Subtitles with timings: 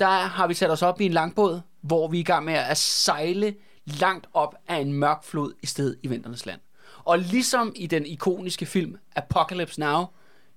[0.00, 2.54] der har vi sat os op i en langbåd, hvor vi er i gang med
[2.54, 3.54] at sejle
[3.86, 6.60] langt op af en mørk flod i stedet i Vinternes Land.
[7.04, 10.04] Og ligesom i den ikoniske film Apocalypse Now,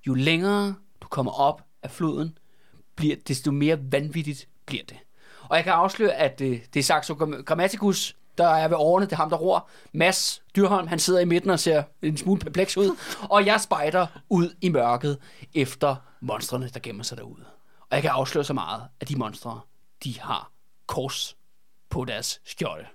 [0.07, 2.37] jo længere du kommer op af floden,
[2.95, 4.97] bliver, desto mere vanvittigt bliver det.
[5.49, 7.13] Og jeg kan afsløre, at det, det er Saxo
[7.45, 9.69] Grammaticus, der er ved årene, det er ham, der ror.
[9.93, 12.97] Mads Dyrholm, han sidder i midten og ser en smule perpleks ud.
[13.29, 15.17] Og jeg spejder ud i mørket
[15.53, 17.52] efter monstrene, der gemmer sig derude.
[17.93, 19.61] Og jeg kan afsløre så meget, at de monstre,
[20.03, 20.51] de har
[20.87, 21.37] kors
[21.89, 22.85] på deres skjolde.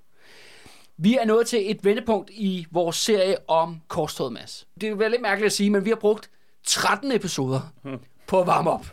[0.97, 4.67] Vi er nået til et vendepunkt i vores serie om korstået, Mads.
[4.81, 6.31] Det er lidt mærkeligt at sige, men vi har brugt
[6.67, 7.61] 13 episoder
[8.27, 8.87] på at varme op.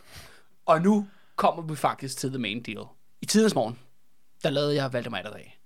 [0.66, 2.86] Og nu kommer vi faktisk til the main deal.
[3.22, 3.80] I tidens morgen,
[4.44, 5.59] der lavede jeg Valdemar Atterdag.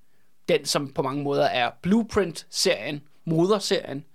[0.50, 4.06] Den, som på mange måder er Blueprint-serien, moderserien,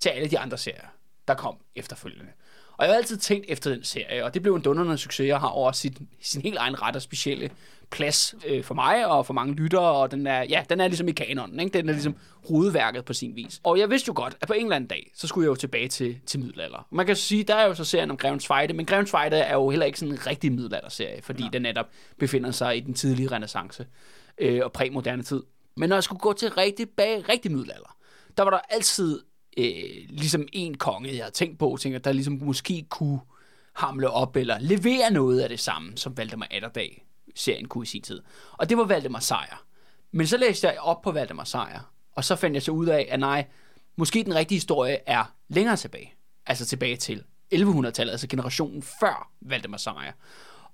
[0.00, 0.88] til alle de andre serier,
[1.28, 2.32] der kom efterfølgende.
[2.76, 5.28] Og jeg har altid tænkt efter den serie, og det blev en dundrende succes.
[5.28, 7.50] Jeg har over sin, sin helt egen ret og specielle
[7.90, 11.08] plads øh, for mig og for mange lyttere, og den er, ja, den er ligesom
[11.08, 11.78] i kanonen, ikke?
[11.78, 12.16] den er ligesom
[12.48, 13.60] hovedværket på sin vis.
[13.64, 15.54] Og jeg vidste jo godt, at på en eller anden dag, så skulle jeg jo
[15.54, 16.86] tilbage til, til middelalder.
[16.90, 19.54] Man kan sige, der er jo så serien om Grevens Fejde, men Grevens Fejde er
[19.54, 21.48] jo heller ikke sådan en rigtig middelalderserie, fordi ja.
[21.52, 21.86] den netop
[22.18, 23.86] befinder sig i den tidlige renaissance
[24.38, 25.42] øh, og præmoderne tid.
[25.76, 27.96] Men når jeg skulle gå til rigtig bag rigtig middelalder,
[28.36, 29.20] der var der altid
[29.56, 33.20] øh, ligesom en konge, jeg havde tænkt på, tænker, der ligesom måske kunne
[33.72, 38.02] hamle op eller levere noget af det samme, som Valdemar Atterdag serien kunne i sin
[38.02, 38.22] tid.
[38.52, 39.64] Og det var Valdemar Sejr.
[40.12, 43.08] Men så læste jeg op på Valdemar Sejr, og så fandt jeg så ud af,
[43.10, 43.46] at nej,
[43.96, 46.14] måske den rigtige historie er længere tilbage.
[46.46, 47.24] Altså tilbage til
[47.54, 50.12] 1100-tallet, altså generationen før Valdemar Sejr.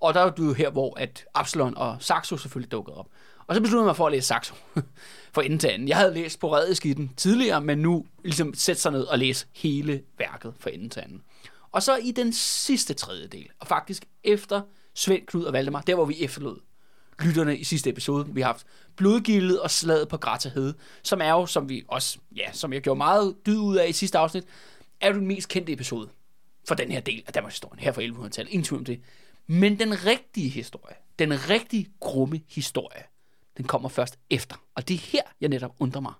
[0.01, 3.07] Og der er du jo her, hvor at Absalon og Saxo selvfølgelig dukkede op.
[3.49, 4.55] Og så besluttede jeg mig for at læse Saxo
[5.35, 5.89] for enden til anden.
[5.89, 9.47] Jeg havde læst på i den tidligere, men nu ligesom sætte sig ned og læse
[9.55, 11.23] hele værket for enden til anden.
[11.73, 14.63] Og så i den sidste tredjedel, og faktisk efter
[14.95, 16.61] Svend, Knud og Valdemar, der hvor vi efterlod
[17.23, 18.27] lytterne i sidste episode.
[18.29, 18.67] Vi har haft
[18.97, 22.99] blodgildet og slaget på Gratahed, som er jo, som vi også, ja, som jeg gjorde
[22.99, 24.45] meget dyd ud af i sidste afsnit,
[25.01, 26.09] er jo den mest kendte episode
[26.69, 28.53] for den her del af Danmarks historie, her fra 1100-tallet.
[28.53, 29.01] Ingen tvivl om det.
[29.47, 33.03] Men den rigtige historie, den rigtig grumme historie,
[33.59, 34.57] den kommer først efter.
[34.75, 36.13] Og det er her, jeg netop undrer mig.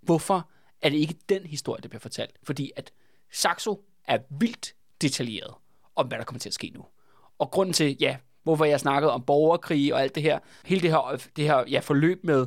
[0.00, 0.48] Hvorfor
[0.82, 2.36] er det ikke den historie, der bliver fortalt?
[2.42, 2.92] Fordi at
[3.32, 5.54] Saxo er vildt detaljeret
[5.96, 6.84] om, hvad der kommer til at ske nu.
[7.38, 10.90] Og grunden til, ja, hvorfor jeg snakkede om borgerkrig og alt det her, hele det
[10.90, 12.46] her, det her ja, forløb med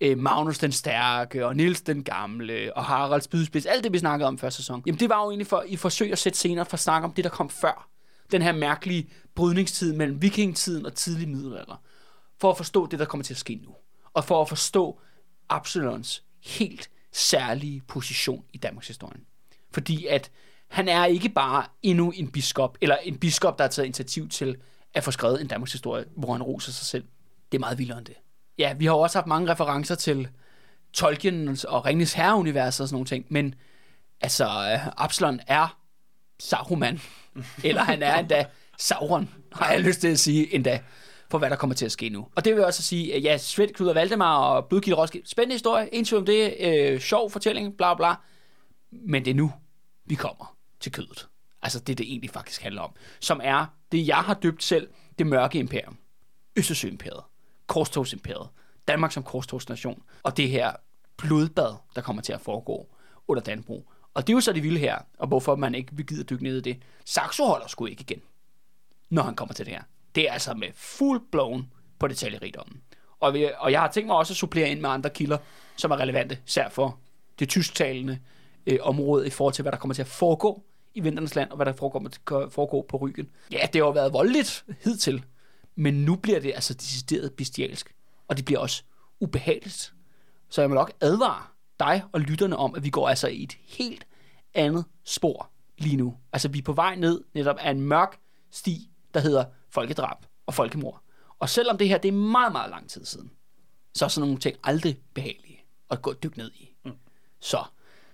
[0.00, 4.28] øh, Magnus den Stærke, og Nils den Gamle, og Harald Spydspids, alt det, vi snakkede
[4.28, 6.74] om første sæson, jamen det var jo egentlig for, i forsøg at sætte senere for
[6.74, 7.88] at snakke om det, der kom før.
[8.32, 11.82] Den her mærkelige brydningstid mellem vikingetiden og tidlig middelalder.
[12.40, 13.74] For at forstå det, der kommer til at ske nu.
[14.14, 15.00] Og for at forstå
[15.48, 19.20] Absalons helt særlige position i Danmarks historie.
[19.72, 20.30] Fordi at
[20.68, 24.56] han er ikke bare endnu en biskop, eller en biskop, der har taget initiativ til
[24.94, 27.04] at få skrevet en Danmarks historie, hvor han roser sig selv.
[27.52, 28.14] Det er meget vildere end det.
[28.58, 30.28] Ja, vi har også haft mange referencer til
[30.92, 33.54] Tolkien og Ringnes Herre-universet og sådan nogle ting, men
[34.20, 35.78] altså, uh, Absalon er
[36.38, 37.00] Saruman,
[37.64, 38.46] eller han er endda
[38.78, 40.80] Sauron, har jeg lyst til at sige endda,
[41.30, 42.26] for hvad der kommer til at ske nu.
[42.36, 45.54] Og det vil også sige, at ja, Svend, Knud og Valdemar og Blodkilde Roskilde, spændende
[45.54, 48.14] historie, en om det, øh, sjov fortælling, bla bla,
[48.90, 49.52] men det er nu,
[50.04, 51.28] vi kommer til kødet.
[51.62, 52.92] Altså det, det egentlig faktisk handler om.
[53.20, 54.88] Som er det, jeg har døbt selv,
[55.18, 55.98] det mørke imperium.
[56.56, 57.22] Østersøimperiet.
[57.66, 58.48] Korstogsimperiet.
[58.88, 60.02] Danmark som korstogsnation.
[60.22, 60.72] Og det her
[61.16, 62.88] blodbad, der kommer til at foregå
[63.28, 63.90] under Danbro.
[64.14, 66.30] Og det er jo så det vilde her, og hvorfor man ikke vil gide at
[66.30, 66.82] dykke ned i det.
[67.04, 68.22] Saxo holder sgu ikke igen,
[69.10, 69.82] når han kommer til det her.
[70.14, 72.80] Det er altså med full blown på detaljerigdommen.
[73.20, 75.38] Og, vi, og jeg har tænkt mig også at supplere ind med andre kilder,
[75.76, 76.98] som er relevante, især for
[77.38, 78.18] det tysktalende
[78.66, 80.62] øh, område i forhold til, hvad der kommer til at foregå
[80.94, 82.08] i Vinternes Land, og hvad der foregår,
[82.50, 83.28] foregår på ryggen.
[83.52, 85.24] Ja, det har jo været voldeligt hidtil,
[85.74, 87.94] men nu bliver det altså decideret bestialsk,
[88.28, 88.82] og det bliver også
[89.20, 89.92] ubehageligt.
[90.48, 91.42] Så jeg må nok advare
[91.78, 94.06] dig og lytterne om, at vi går altså i et helt
[94.54, 96.16] andet spor lige nu.
[96.32, 98.18] Altså vi er på vej ned netop af en mørk
[98.50, 101.02] sti, der hedder folkedrab og folkemord.
[101.38, 103.30] Og selvom det her det er meget, meget lang tid siden,
[103.94, 106.76] så er sådan nogle ting aldrig behagelige at gå dykke ned i.
[106.84, 106.92] Mm.
[107.40, 107.64] Så,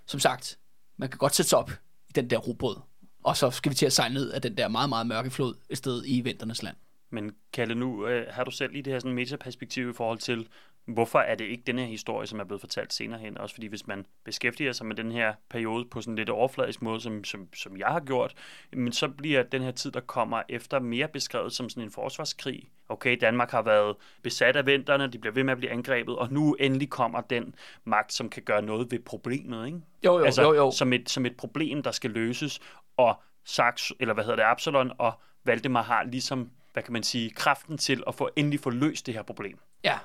[0.06, 0.58] som sagt,
[0.96, 1.70] man kan godt sætte sig op
[2.14, 2.80] den der robåd.
[3.24, 5.54] Og så skal vi til at sejle ned af den der meget, meget mørke flod
[5.70, 6.76] et sted i Vinternes land.
[7.10, 10.48] Men Kalle, nu øh, har du selv lige det her sådan metaperspektiv i forhold til,
[10.86, 13.38] hvorfor er det ikke den her historie, som er blevet fortalt senere hen?
[13.38, 17.00] Også fordi hvis man beskæftiger sig med den her periode på sådan lidt overfladisk måde,
[17.00, 18.34] som, som, som jeg har gjort,
[18.72, 22.70] men så bliver den her tid, der kommer efter, mere beskrevet som sådan en forsvarskrig.
[22.88, 26.32] Okay, Danmark har været besat af venterne, de bliver ved med at blive angrebet, og
[26.32, 27.54] nu endelig kommer den
[27.84, 29.80] magt, som kan gøre noget ved problemet, ikke?
[30.04, 30.70] Jo, jo, altså, jo, jo.
[30.70, 32.60] Som, et, som et problem, der skal løses,
[32.96, 35.12] og Sax, eller hvad hedder det, Absalon og
[35.44, 39.14] Valdemar har ligesom, hvad kan man sige, kraften til at få endelig få løst det
[39.14, 39.58] her problem.
[39.84, 39.98] Ja.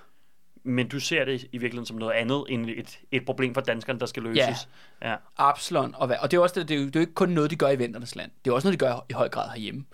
[0.64, 4.00] Men du ser det i virkeligheden som noget andet end et, et problem for danskerne,
[4.00, 4.68] der skal løses.
[5.02, 5.10] Ja.
[5.10, 5.16] ja.
[5.38, 6.18] Absalon og hvad.
[6.22, 7.56] Og det er også det, det, er jo, det er jo ikke kun noget, de
[7.56, 8.32] gør i venternes land.
[8.46, 9.86] Det er også noget, de gør i høj grad herhjemme.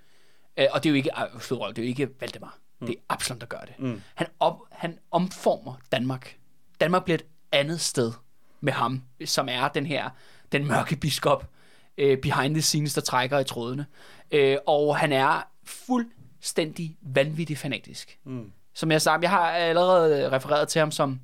[0.61, 2.57] Uh, og det er jo ikke, uh, det er jo ikke Valdemar.
[2.79, 2.87] Mm.
[2.87, 3.79] Det er Absalon, der gør det.
[3.79, 4.01] Mm.
[4.15, 6.37] Han, op, han omformer Danmark.
[6.81, 8.11] Danmark bliver et andet sted
[8.61, 10.09] med ham, som er den her,
[10.51, 11.49] den mørke biskop,
[12.01, 13.85] uh, behind the scenes, der trækker i trådene.
[14.35, 18.19] Uh, og han er fuldstændig vanvittig fanatisk.
[18.23, 18.51] Mm.
[18.77, 21.19] Som jeg sagde, jeg har allerede refereret til ham som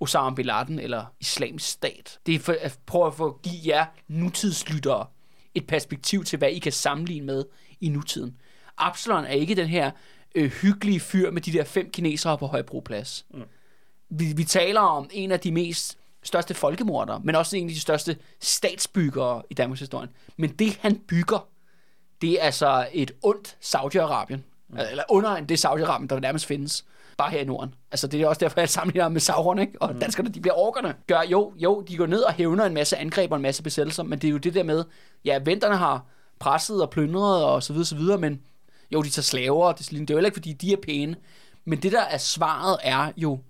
[0.00, 2.18] Osama Bin Laden eller Islamisk Stat.
[2.26, 5.06] Det er for at prøve at få give jer nutidslyttere
[5.54, 7.44] et perspektiv til, hvad I kan sammenligne med
[7.80, 8.36] i nutiden.
[8.78, 9.90] Absalon er ikke den her
[10.34, 13.26] øh, hyggelige fyr med de der fem kinesere på Højbroplads.
[13.30, 13.42] Mm.
[14.08, 17.80] Vi, vi taler om en af de mest største folkemordere, men også en af de
[17.80, 20.08] største statsbyggere i Danmarks historie.
[20.36, 21.48] Men det, han bygger,
[22.20, 24.38] det er altså et ondt Saudi-Arabien.
[24.68, 24.78] Mm.
[24.90, 26.84] Eller under end det Saudi-Arabien, der nærmest findes
[27.18, 27.74] bare her i Norden.
[27.90, 29.82] Altså, det er også derfor, jeg sammenligner med Sauron, ikke?
[29.82, 30.00] Og mm.
[30.00, 30.94] danskerne, de bliver orkerne.
[31.06, 34.02] Gør, jo, jo, de går ned og hævner en masse angreb og en masse besættelser,
[34.02, 34.84] men det er jo det der med,
[35.24, 36.06] ja, venterne har
[36.38, 38.42] presset og plyndret og så videre, så videre, men
[38.90, 41.16] jo, de tager slaver, og det, det er jo heller ikke, fordi de er pæne.
[41.64, 43.40] Men det der er svaret er jo,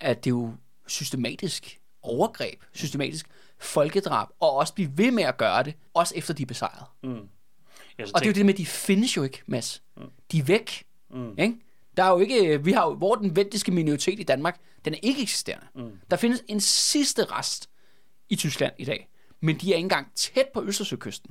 [0.00, 0.52] at det er jo
[0.86, 3.26] systematisk overgreb, systematisk
[3.58, 6.84] folkedrab, og også blive ved med at gøre det, også efter de er besejret.
[7.02, 7.10] Mm.
[7.10, 7.26] og
[7.98, 9.82] det er jo det med, at de findes jo ikke, Mads.
[9.96, 10.02] Mm.
[10.32, 10.84] De er væk.
[11.10, 11.34] Mm.
[11.38, 11.56] Ikke?
[11.96, 14.98] Der er jo ikke, vi har jo, hvor den vendiske minoritet i Danmark, den er
[15.02, 15.66] ikke eksisterende.
[15.74, 15.98] Mm.
[16.10, 17.70] Der findes en sidste rest
[18.28, 19.08] i Tyskland i dag,
[19.40, 21.30] men de er ikke engang tæt på Østersøkysten.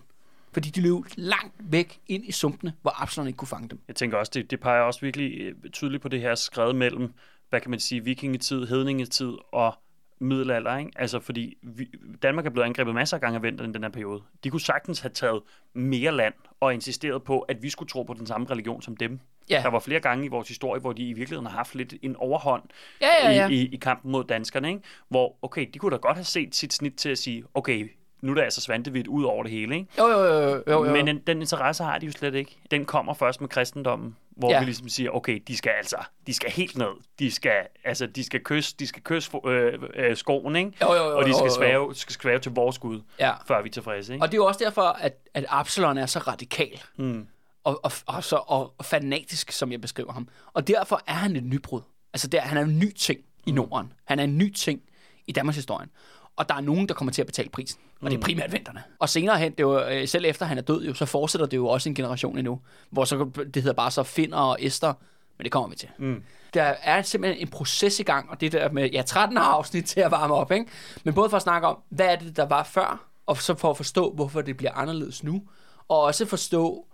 [0.53, 3.79] Fordi de løb langt væk ind i sumpene, hvor Absalon ikke kunne fange dem.
[3.87, 7.13] Jeg tænker også, det, det peger også virkelig øh, tydeligt på det her skred mellem,
[7.49, 9.73] hvad kan man sige, vikingetid, hedningetid og
[10.21, 10.91] middelalder, ikke?
[10.95, 11.87] Altså, fordi vi,
[12.23, 14.21] Danmark er blevet angrebet masser af gange af vinteren i den her periode.
[14.43, 15.41] De kunne sagtens have taget
[15.73, 19.19] mere land og insisteret på, at vi skulle tro på den samme religion som dem.
[19.49, 19.61] Ja.
[19.63, 22.15] Der var flere gange i vores historie, hvor de i virkeligheden har haft lidt en
[22.15, 22.63] overhånd
[23.01, 23.47] ja, ja, ja.
[23.47, 24.81] I, i, i kampen mod danskerne, ikke?
[25.09, 27.89] Hvor, okay, de kunne da godt have set sit snit til at sige, okay,
[28.21, 29.87] nu er der altså Svantevidt ud over det hele, ikke?
[29.97, 30.63] Jo, jo, jo.
[30.67, 30.91] jo, jo.
[30.91, 32.57] Men den, den interesse har de jo slet ikke.
[32.71, 34.59] Den kommer først med kristendommen, hvor ja.
[34.59, 35.97] vi ligesom siger, okay, de skal altså,
[36.27, 36.87] de skal helt ned.
[37.19, 40.71] De skal, altså, de skal kysse, de skal kysse øh, øh, skoen, ikke?
[40.81, 43.33] Jo, jo, jo, og de skal svæve, skal svæve til vores Gud, ja.
[43.47, 44.23] før vi er tilfredse, ikke?
[44.23, 46.81] Og det er jo også derfor, at, at Absalon er så radikal.
[46.97, 47.27] Mm.
[47.63, 50.27] Og, og, og, så, og, og fanatisk, som jeg beskriver ham.
[50.53, 51.81] Og derfor er han et nybrud.
[52.13, 53.93] Altså, der, han er en ny ting i Norden.
[54.05, 54.81] Han er en ny ting
[55.27, 55.89] i Danmarks historien
[56.35, 57.79] og der er nogen, der kommer til at betale prisen.
[58.01, 58.23] Og det er mm.
[58.23, 58.83] primært venterne.
[58.99, 61.57] Og senere hen, det var, øh, selv efter han er død, jo, så fortsætter det
[61.57, 62.59] jo også en generation endnu,
[62.89, 64.93] hvor så, det hedder bare så Finder og Esther,
[65.37, 65.89] men det kommer vi til.
[65.97, 66.23] Mm.
[66.53, 69.99] Der er simpelthen en proces i gang, og det der med, ja, 13 afsnit til
[69.99, 70.65] at varme op, ikke?
[71.03, 73.69] Men både for at snakke om, hvad er det, der var før, og så for
[73.69, 75.41] at forstå, hvorfor det bliver anderledes nu,
[75.87, 76.85] og også forstå,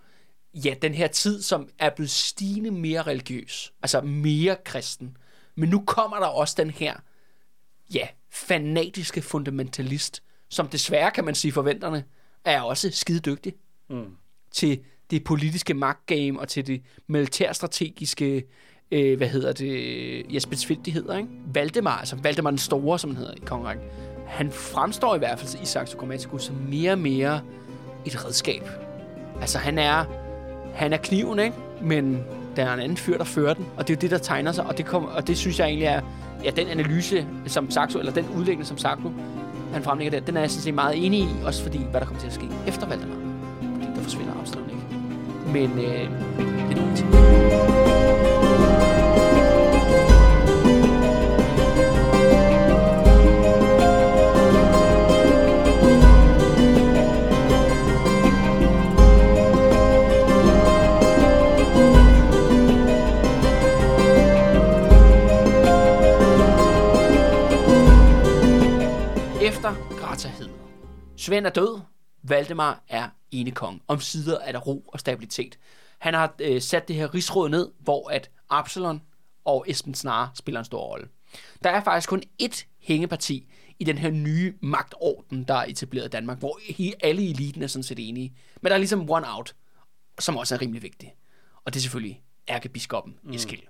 [0.53, 5.17] ja, den her tid, som er blevet stigende mere religiøs, altså mere kristen.
[5.55, 6.93] Men nu kommer der også den her,
[7.93, 12.03] ja, fanatiske fundamentalist, som desværre, kan man sige, forventerne,
[12.45, 13.53] er også skide dygtig
[13.89, 14.05] mm.
[14.51, 14.79] til
[15.11, 18.43] det politiske magtgame og til det militærstrategiske,
[18.91, 21.27] øh, hvad hedder det, ja, specifikke ikke?
[21.53, 23.85] Valdemar, altså Valdemar den Store, som han hedder i kongerækken,
[24.27, 27.41] han fremstår i hvert fald i Saxo Grammaticus som mere og mere
[28.05, 28.63] et redskab.
[29.41, 30.05] Altså han er,
[30.73, 31.55] han er kniven, ikke?
[31.81, 32.23] Men
[32.55, 34.51] der er en anden fyr, der fører den, og det er jo det, der tegner
[34.51, 36.01] sig, og det, kom, og det synes jeg egentlig er
[36.43, 39.11] ja, den analyse, som Saxo, eller den udlægning, som Saxo,
[39.73, 42.05] han fremlægger der, den er jeg sådan set meget enig i, også fordi, hvad der
[42.05, 43.15] kommer til at ske efter Valdemar.
[43.73, 44.83] Fordi der forsvinder Absalon ikke.
[45.53, 46.11] Men øh,
[46.69, 47.86] det er noget
[71.27, 71.79] Svend er død.
[72.23, 73.81] Valdemar er enekong.
[73.87, 75.59] Om sider er der ro og stabilitet.
[75.99, 79.01] Han har øh, sat det her rigsråd ned, hvor at Absalon
[79.45, 81.07] og Esben Snare spiller en stor rolle.
[81.63, 83.47] Der er faktisk kun ét hængeparti
[83.79, 86.59] i den her nye magtorden, der er etableret i Danmark, hvor
[87.03, 88.33] alle eliten er sådan set enige.
[88.61, 89.55] Men der er ligesom one out,
[90.19, 91.15] som også er rimelig vigtig.
[91.65, 93.33] Og det er selvfølgelig ærkebiskoppen mm.
[93.33, 93.63] Eskil.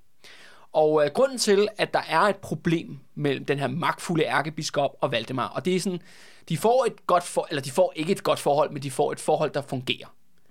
[0.74, 5.12] Og øh, grunden til, at der er et problem mellem den her magtfulde ærkebiskop og
[5.12, 6.02] Valdemar, og det er sådan,
[6.50, 9.12] de får et godt for, eller de får ikke et godt forhold, men de får
[9.12, 10.08] et forhold, der fungerer.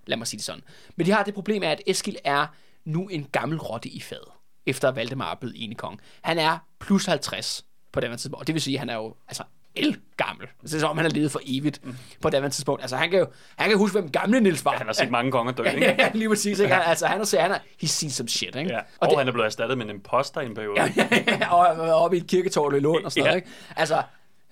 [0.06, 0.62] Lad mig sige det sådan.
[0.96, 2.46] Men de har det problem af, at Eskil er
[2.84, 4.28] nu en gammel rotte i fadet,
[4.66, 6.00] efter Valdemar er blevet enekong.
[6.22, 9.14] Han er plus 50 på den tidspunkt, og det vil sige, at han er jo
[9.28, 9.42] altså
[9.76, 10.46] el gammel.
[10.62, 11.96] Det er som om, han har levet for evigt mm.
[12.20, 12.82] på det tidspunkt.
[12.82, 14.72] Altså, han kan jo han kan huske, hvem gamle Nils var.
[14.72, 15.96] Ja, han har set mange konger dø, ikke?
[15.98, 16.58] ja, lige præcis.
[16.58, 16.74] Ikke?
[16.74, 18.70] Altså, han har set, han har, he's seen some shit, ikke?
[18.70, 18.78] Ja.
[18.78, 20.92] Og, og det, han er blevet erstattet med en imposter i en periode.
[21.40, 23.28] ja, og oppe i et kirketårn i Lund og sådan ja.
[23.28, 23.48] noget, ikke?
[23.76, 24.02] Altså,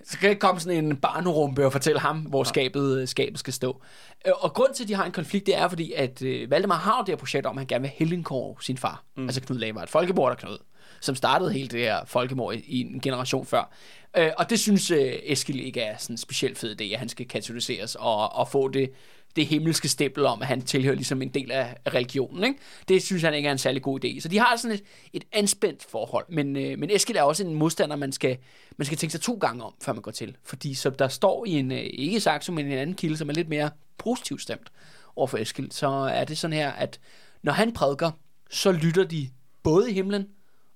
[0.04, 3.82] så kan ikke komme sådan en barnerumpe og fortælle ham, hvor skabet, skabet skal stå.
[4.26, 6.76] Øh, og grund til, at de har en konflikt, det er fordi, at uh, Valdemar
[6.76, 9.04] har det her projekt om, at han gerne vil helgenkåre sin far.
[9.16, 9.24] Mm.
[9.24, 10.58] Altså Knud Lavard, folkemorder Knud,
[11.04, 13.72] som startede hele det her folkemord i, i en generation før.
[14.16, 17.08] Øh, og det synes øh, Eskil ikke er sådan en specielt fed idé, at han
[17.08, 18.90] skal katoliseres og, og få det
[19.36, 22.44] det himmelske stempel om, at han tilhører ligesom en del af religionen.
[22.44, 22.58] Ikke?
[22.88, 24.20] Det synes han ikke er en særlig god idé.
[24.20, 24.82] Så de har sådan et,
[25.12, 26.24] et anspændt forhold.
[26.28, 28.36] Men, øh, men Eskil er også en modstander, man skal,
[28.76, 30.36] man skal tænke sig to gange om, før man går til.
[30.44, 33.32] Fordi som der står i en, øh, ikke Saxo, men en anden kilde, som er
[33.32, 34.72] lidt mere positivt stemt
[35.16, 37.00] over for Eskild, så er det sådan her, at
[37.42, 38.10] når han prædiker,
[38.50, 39.28] så lytter de
[39.62, 40.26] både i himlen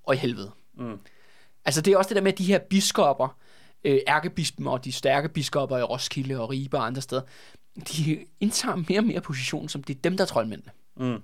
[0.09, 0.50] og i helvede.
[0.79, 0.99] Mm.
[1.65, 3.37] Altså det er også det der med, at de her biskopper,
[3.85, 7.23] øh, ærkebispen og de stærke biskopper i Roskilde og Ribe og andre steder,
[7.97, 10.73] de indtager mere og mere position, som det er dem, der er troldmændene.
[10.97, 11.23] Mm.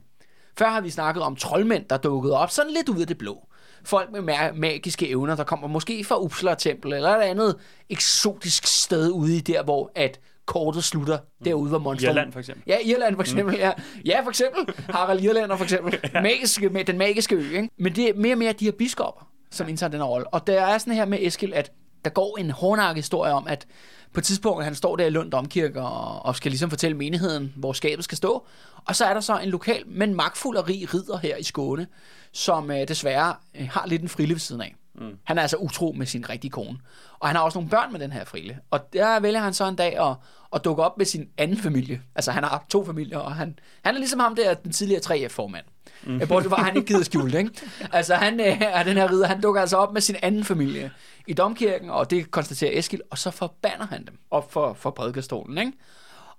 [0.58, 3.48] Før har vi snakket om troldmænd, der dukkede op sådan lidt ud af det blå.
[3.84, 7.56] Folk med ma- magiske evner, der kommer måske fra Uppsala Tempel, eller et andet
[7.88, 11.44] eksotisk sted ude i der, hvor at kortet slutter, mm.
[11.44, 12.10] derude hvor monster...
[12.10, 12.62] Irland for eksempel.
[12.66, 13.60] Ja, Irland for eksempel, mm.
[13.60, 13.72] ja.
[14.04, 14.74] Ja, for eksempel.
[14.88, 15.98] Harald Irlander for eksempel.
[16.14, 16.20] ja.
[16.20, 17.68] magiske, med den magiske ø, ikke?
[17.78, 20.26] Men det er mere og mere de her biskopper, som indtager den her rolle.
[20.34, 21.72] Og der er sådan her med Eskil, at
[22.04, 23.66] der går en hårdnakket historie om, at
[24.12, 27.52] på et tidspunkt, han står der i Lund Domkirke og, og skal ligesom fortælle menigheden,
[27.56, 28.46] hvor skabet skal stå.
[28.84, 31.86] Og så er der så en lokal, men magtfuld og rig ridder her i Skåne,
[32.32, 34.74] som øh, desværre øh, har lidt en frille ved siden af.
[34.94, 35.18] Mm.
[35.24, 36.78] Han er altså utro med sin rigtige kone.
[37.18, 38.58] Og han har også nogle børn med den her frille.
[38.70, 40.16] Og der vælger han så en dag at,
[40.54, 42.02] at dukke op med sin anden familie.
[42.14, 45.64] Altså han har to familier, og han, han er ligesom ham der, den tidligere 3F-formand.
[46.02, 46.20] Mm.
[46.28, 47.50] Bortset fra, han ikke gider skjult, ikke?
[47.92, 50.90] Altså han øh, er den her ridder, han dukker altså op med sin anden familie
[51.26, 55.58] i domkirken, og det konstaterer Eskil, og så forbander han dem op for, for prædikestolen,
[55.58, 55.72] ikke?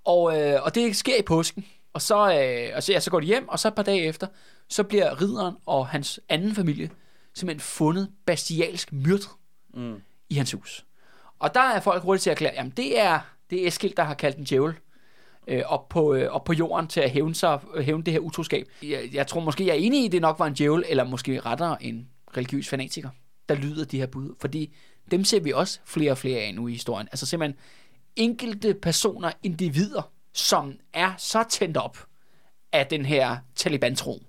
[0.04, 1.64] Og, øh, og det sker i påsken.
[1.92, 4.02] Og så, øh, og så, ja, så går de hjem, og så et par dage
[4.02, 4.26] efter,
[4.68, 6.90] så bliver ridderen og hans anden familie
[7.36, 9.28] simpelthen fundet bestialsk myrdet
[9.74, 10.02] mm.
[10.30, 10.86] i hans hus.
[11.38, 14.02] Og der er folk hurtigt til at erklære, jamen det er, det er Eskild, der
[14.02, 14.74] har kaldt en djævel
[15.46, 18.66] øh, op, på, øh, op på jorden til at hævne, sig, hævne det her utroskab.
[18.82, 21.04] Jeg, jeg tror måske, jeg er enig i, at det nok var en djævel, eller
[21.04, 23.08] måske rettere en religiøs fanatiker,
[23.48, 24.34] der lyder de her bud.
[24.40, 24.74] Fordi
[25.10, 27.08] dem ser vi også flere og flere af nu i historien.
[27.12, 27.58] Altså simpelthen
[28.16, 32.06] enkelte personer, individer, som er så tændt op
[32.72, 34.22] af den her Taliban-tro,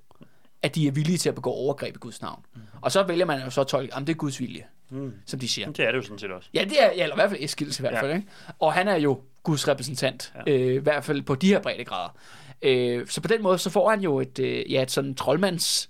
[0.61, 2.45] at de er villige til at begå overgreb i Guds navn.
[2.55, 2.61] Mm.
[2.81, 5.13] Og så vælger man jo så at tolke, at det er Guds vilje, mm.
[5.25, 5.72] som de siger.
[5.72, 6.50] Det er det jo sådan set også.
[6.53, 8.12] Ja, det er, ja, eller i hvert fald Eskils i hvert fald.
[8.12, 8.17] Ja.
[8.17, 8.27] Ikke?
[8.60, 10.53] Og han er jo Guds repræsentant, ja.
[10.53, 12.17] øh, i hvert fald på de her breddegrader.
[12.62, 15.89] Øh, så på den måde, så får han jo et, øh, ja, et sådan troldmands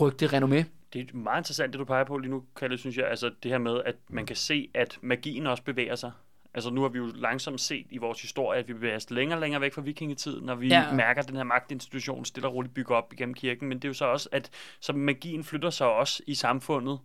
[0.00, 0.64] rygte renommé.
[0.92, 3.08] Det er meget interessant, det du peger på lige nu, Kalle, synes jeg.
[3.08, 6.10] Altså det her med, at man kan se, at magien også bevæger sig.
[6.56, 9.36] Altså nu har vi jo langsomt set i vores historie, at vi bevæger os længere
[9.36, 10.92] og længere væk fra vikingetiden, når vi ja.
[10.92, 13.68] mærker, at den her magtinstitution stille og roligt bygger op igennem kirken.
[13.68, 16.98] Men det er jo så også, at så magien flytter sig også i samfundet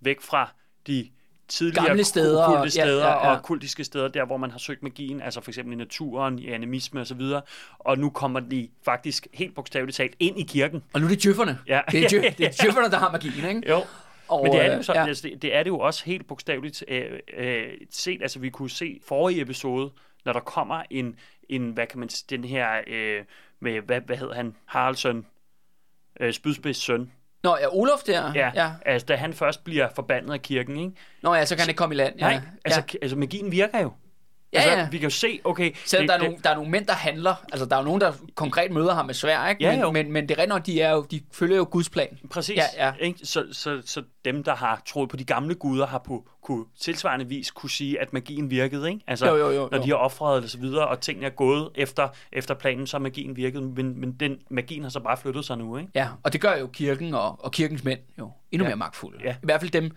[0.00, 0.50] væk fra
[0.86, 1.08] de
[1.48, 3.36] tidligere Gamle steder, kulte steder ja, ja, ja.
[3.36, 6.48] og kultiske steder, der hvor man har søgt magien, altså for eksempel i naturen, i
[6.48, 7.42] animisme og så videre,
[7.78, 10.82] og nu kommer de faktisk helt bogstaveligt talt ind i kirken.
[10.92, 11.58] Og nu er det djøfferne.
[11.66, 11.80] Ja.
[11.86, 13.70] Er, det er djøfferne, der har magien, ikke?
[13.70, 13.82] Jo.
[14.28, 15.08] Og, Men det er, det, jo sådan, ja.
[15.08, 18.70] altså, det, det er det jo også helt bogstaveligt øh, øh, set, altså vi kunne
[18.70, 19.90] se forrige episode,
[20.24, 23.24] når der kommer en, en hvad kan man den her, øh,
[23.60, 25.26] med, hvad, hvad hedder han, Haraldsson,
[26.20, 27.10] øh, Spydspids søn,
[27.44, 28.32] Nå, ja, Olof der.
[28.34, 30.92] Ja, ja, altså da han først bliver forbandet af kirken, ikke?
[31.22, 32.14] Nå ja, så kan han ikke komme i land.
[32.18, 32.20] Ja.
[32.20, 32.98] Nej, altså, ja.
[33.02, 33.92] altså magien virker jo.
[34.54, 34.88] Ja, altså, ja.
[34.90, 35.74] Vi kan jo se, okay...
[35.84, 37.34] Selvom det, der, er det, nogle, der er nogle mænd, der handler.
[37.52, 39.64] Altså, der er jo nogen, der konkret møder ham med svær, ikke?
[39.64, 42.18] Ja, men, men, men det er rent de, er jo, de følger jo Guds plan.
[42.30, 42.56] Præcis.
[42.56, 42.92] Ja, ja.
[43.00, 43.18] Ikke?
[43.22, 47.28] Så, så, så dem, der har troet på de gamle guder, har på kunne tilsvarende
[47.28, 49.04] vis kunne sige, at magien virkede, ikke?
[49.06, 51.70] Altså, jo, jo, jo, når de har offret og så videre, og tingene er gået
[51.74, 55.44] efter, efter planen, så har magien virket, men, men den magien har så bare flyttet
[55.44, 55.90] sig nu, ikke?
[55.94, 58.68] Ja, og det gør jo kirken og, og kirkens mænd jo endnu ja.
[58.68, 59.18] mere magtfulde.
[59.24, 59.32] Ja.
[59.32, 59.90] I hvert fald dem,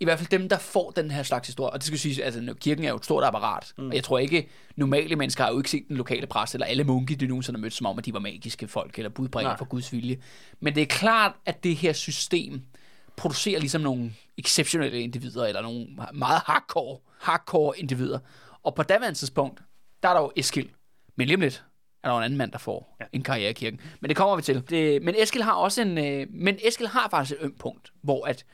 [0.00, 1.72] i hvert fald dem, der får den her slags historie.
[1.72, 3.72] Og det skal sige, altså kirken er jo et stort apparat.
[3.78, 3.88] Mm.
[3.88, 6.84] Og jeg tror ikke, normale mennesker har jo ikke set den lokale præst, eller alle
[6.84, 9.64] munke, de nogensinde har mødt, som om, at de var magiske folk, eller budbringer for
[9.64, 10.18] Guds vilje.
[10.60, 12.62] Men det er klart, at det her system
[13.16, 18.18] producerer ligesom nogle exceptionelle individer, eller nogle meget hardcore, hardcore individer.
[18.62, 19.60] Og på daværende tidspunkt,
[20.02, 20.68] der er der jo Eskild.
[21.16, 21.64] Men lige om lidt,
[22.04, 23.04] er der en anden mand, der får ja.
[23.12, 23.80] en karriere i kirken.
[24.00, 24.62] Men det kommer vi til.
[24.70, 25.98] Det, men Eskil har også en...
[25.98, 28.44] Øh, men Eskil har faktisk et ømt punkt, hvor at...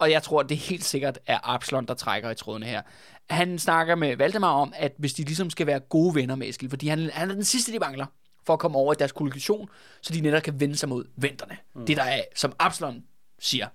[0.00, 2.82] Og jeg tror, det helt sikkert er Absalon, der trækker i trådene her.
[3.30, 6.70] Han snakker med Valdemar om, at hvis de ligesom skal være gode venner med Eskil,
[6.70, 8.06] fordi han, han er den sidste, de mangler
[8.46, 9.68] for at komme over i deres kollegation,
[10.00, 11.56] så de netop kan vende sig mod venterne.
[11.74, 11.86] Mm.
[11.86, 13.04] Det der er, som Absalon
[13.38, 13.66] siger,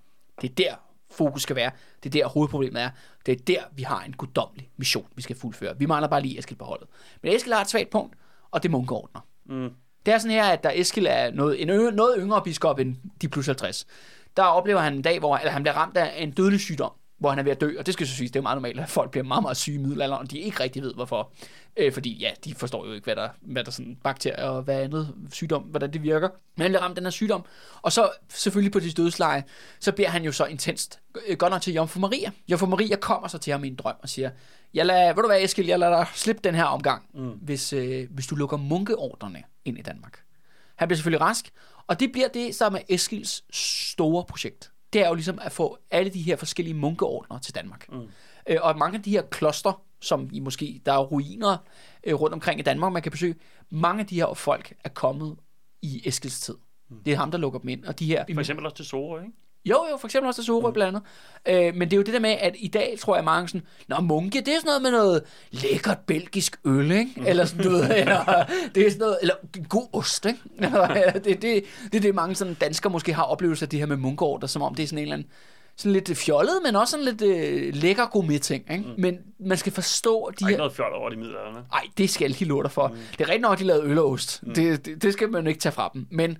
[0.42, 0.75] det er der
[1.12, 1.72] fokus skal være.
[2.04, 2.90] Det er der hovedproblemet er.
[3.25, 5.80] Det er der, vi har en guddommelig mission, vi skal fuldføre.
[5.80, 6.88] Vi mangler bare lige Eskil på holdet.
[7.22, 8.16] Men Eskil har et svagt punkt,
[8.52, 9.22] og det er munkeordner.
[9.46, 9.70] Mm.
[10.06, 12.96] Det er sådan her, at der Eskil er noget, en ø- noget yngre biskop end
[13.22, 13.86] de plus 50,
[14.38, 17.30] der oplever han en dag, hvor eller han bliver ramt af en dødelig sygdom, hvor
[17.30, 17.80] han er ved at dø.
[17.80, 19.75] Og det skal så sige, det er meget normalt, at folk bliver meget, meget syge
[19.75, 21.32] i middelalderen, og de ikke rigtig ved, hvorfor.
[21.77, 24.82] Øh, fordi ja, de forstår jo ikke, hvad der, hvad der sådan bakterier og hvad
[24.82, 26.30] andet sygdom, hvordan det virker.
[26.56, 27.46] Men han bliver ramt af den her sygdom.
[27.82, 29.44] Og så selvfølgelig på dit dødsleje,
[29.80, 32.32] så beder han jo så intenst, øh, godt nok til Jomfru Maria.
[32.48, 34.30] Jomfru Maria kommer så til ham i en drøm og siger,
[34.74, 37.30] jeg lader, ved du hvad, Eskild, jeg lader dig slippe den her omgang, mm.
[37.30, 40.20] hvis, øh, hvis du lukker munkeorderne ind i Danmark.
[40.75, 41.50] Han bliver selvfølgelig rask,
[41.88, 44.72] og det bliver det, som er Eskils store projekt.
[44.94, 47.92] Det er jo ligesom at få alle de her forskellige munkeordner til Danmark.
[47.92, 48.08] Mm.
[48.50, 51.58] Øh, og mange af de her kloster, som I måske, der er ruiner
[52.04, 53.36] øh, rundt omkring i Danmark, man kan besøge,
[53.70, 55.38] mange af de her folk er kommet
[55.82, 56.56] i Eskils tid.
[56.89, 57.04] Mm.
[57.04, 57.86] Det er ham, der lukker dem ind.
[57.86, 59.34] Og de her, For eksempel også til Sorø, ikke?
[59.65, 60.74] Jo, jo, for eksempel også Sorø mm.
[60.74, 60.98] blandt
[61.48, 61.67] andet.
[61.67, 63.67] Øh, men det er jo det der med, at i dag tror jeg mange sådan,
[63.88, 67.11] Nå, munke, det er sådan noget med noget lækkert belgisk øl, ikke?
[67.16, 67.25] Mm.
[67.25, 69.35] Eller sådan noget, eller, det er sådan noget, eller
[69.70, 70.40] god ost, ikke?
[71.13, 73.85] det, det, det, det er det, mange sådan danskere måske har oplevelser af det her
[73.85, 75.29] med munkeorder, som om det er sådan en eller anden
[75.77, 78.72] sådan lidt fjollet, men også sådan lidt øh, lækker gourmet-ting.
[78.72, 78.83] Ikke?
[78.83, 79.01] Mm.
[79.01, 80.29] Men man skal forstå...
[80.29, 81.59] De der er ikke noget fjol over de middelalderne.
[81.72, 82.87] Nej, det skal jeg lige dig for.
[82.87, 82.96] Mm.
[83.11, 84.44] Det er rigtigt nok, de lavede øl og ost.
[84.44, 84.53] Mm.
[84.53, 86.07] Det, det, det skal man jo ikke tage fra dem.
[86.09, 86.37] Men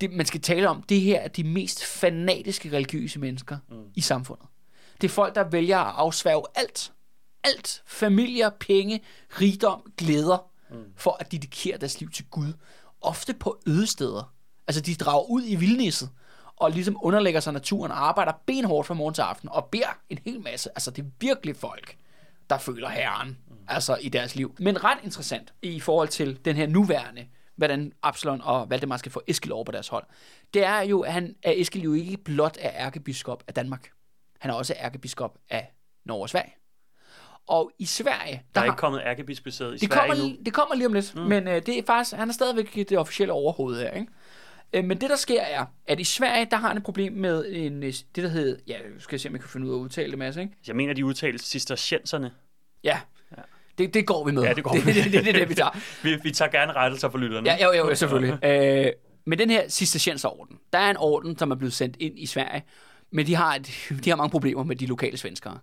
[0.00, 3.84] det, man skal tale om, det her er de mest fanatiske religiøse mennesker mm.
[3.94, 4.46] i samfundet.
[5.00, 6.92] Det er folk, der vælger at afsværge alt.
[7.44, 7.82] Alt.
[7.86, 9.00] Familier, penge,
[9.40, 10.76] rigdom, glæder, mm.
[10.96, 12.52] for at dedikere deres liv til Gud.
[13.00, 14.34] Ofte på ødesteder.
[14.66, 16.10] Altså, de drager ud i vildnisset
[16.56, 20.18] og ligesom underlægger sig naturen og arbejder benhårdt fra morgen til aften og beder en
[20.24, 20.70] hel masse.
[20.70, 21.96] Altså, det er virkelig folk,
[22.50, 23.56] der føler herren mm.
[23.68, 24.54] altså i deres liv.
[24.58, 29.22] Men ret interessant i forhold til den her nuværende hvordan Absalon og Valdemar skal få
[29.26, 30.04] Eskil over på deres hold,
[30.54, 33.90] det er jo, at, han, at Eskil jo ikke blot er ærkebiskop af Danmark.
[34.38, 35.72] Han er også ærkebiskop af
[36.04, 36.54] Norge og Sverige.
[37.46, 38.32] Og i Sverige...
[38.32, 40.36] Der, der er har, ikke kommet ærkebispesædet i det Sverige kommer, nu.
[40.44, 41.20] Det kommer lige om lidt, mm.
[41.20, 44.12] men øh, det er faktisk, han er stadigvæk det officielle overhoved her, ikke?
[44.72, 47.46] Øh, men det, der sker, er, at i Sverige, der har han et problem med
[47.48, 48.56] en, øh, det, der hedder...
[48.66, 50.52] Ja, skal jeg se, om jeg kan finde ud af at udtale det, Mads, ikke?
[50.66, 52.32] Jeg mener, de udtales cistercienserne.
[52.84, 53.00] Ja,
[53.78, 54.42] det, det går vi med.
[54.42, 54.92] Ja, det går det, vi.
[54.92, 55.78] det, det, det, det, det vi tager.
[56.02, 57.50] vi, vi tager gerne rettelser for lytterne.
[57.50, 58.44] Ja, jo, jo, jo selvfølgelig.
[58.44, 58.92] øh,
[59.26, 62.64] men den her cistercienserorden, der er en orden, som er blevet sendt ind i Sverige,
[63.10, 63.58] men de har,
[64.04, 65.58] de har mange problemer med de lokale svenskere.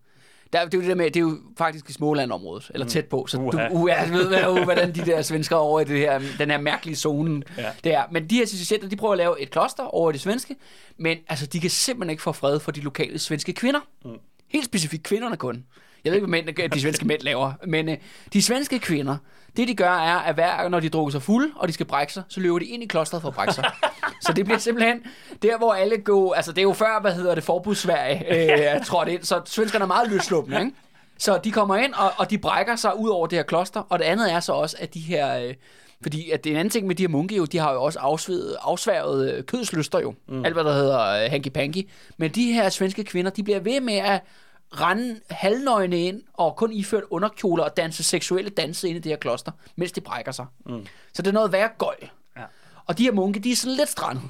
[0.54, 3.06] Der, det, er jo det, der med, det er jo faktisk i Smålandområdet, eller tæt
[3.06, 6.00] på, så du uh, ja, ved hvad, uh, hvordan de der svenskere over i det
[6.00, 7.72] her, den her mærkelige zone ja.
[7.84, 8.04] det er.
[8.12, 10.56] Men de her cistercienser, de prøver at lave et kloster over det svenske,
[10.98, 13.80] men altså, de kan simpelthen ikke få fred for de lokale svenske kvinder.
[14.06, 14.12] Mm.
[14.48, 15.66] Helt specifikt kvinderne kun.
[16.04, 17.98] Jeg ved ikke, hvad mænd, de svenske mænd laver, men øh,
[18.34, 19.18] de svenske kvinder,
[19.58, 22.14] det de gør er, at hver, når de drukker sig fuld, og de skal brække
[22.14, 23.72] sig, så løber de ind i klosteret for at brække sig.
[24.26, 25.04] så det bliver simpelthen
[25.42, 26.34] der, hvor alle går...
[26.34, 28.26] Altså, det er jo før, hvad hedder det, forbudssverige
[28.76, 30.72] øh, trådte ind, så svenskerne er meget løsluppende, ikke?
[31.18, 34.00] Så de kommer ind, og, og de brækker sig ud over det her kloster, og
[34.00, 35.38] det andet er så også, at de her...
[35.38, 35.54] Øh,
[36.02, 37.84] fordi at det er en anden ting med de her munke jo, de har jo
[37.84, 40.14] også afsværet, afsværget øh, kødslyster jo.
[40.28, 40.46] Mm.
[40.46, 41.90] Alt hvad der hedder øh, hanky-panky.
[42.18, 44.22] Men de her svenske kvinder, de bliver ved med at
[44.72, 49.18] rende halvnøgne ind og kun iført underkjoler og danse seksuelle danse ind i det her
[49.18, 50.46] kloster, mens de brækker sig.
[50.66, 50.86] Mm.
[51.14, 51.96] Så det er noget værre gøj.
[52.38, 52.44] Ja.
[52.86, 54.24] Og de her munke, de er sådan lidt strandet.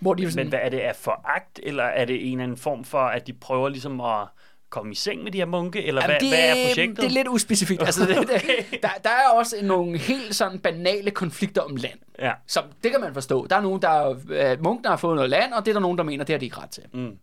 [0.00, 2.58] Hvor de sådan, Men hvad er det af foragt, eller er det en eller anden
[2.58, 4.26] form for, at de prøver ligesom at
[4.70, 6.96] komme i seng med de her munke, eller hvad, det, hvad er projektet?
[6.96, 7.82] Det er lidt uspecifikt.
[7.82, 11.98] Altså, det, det, der, der er også nogle helt sådan banale konflikter om land.
[12.18, 12.32] Ja.
[12.46, 13.46] Som, det kan man forstå.
[13.46, 15.80] Der er nogen, der er, munken, der har fået noget land, og det er der
[15.80, 16.82] nogen, der mener, det har de ikke ret til.
[16.92, 17.18] Mm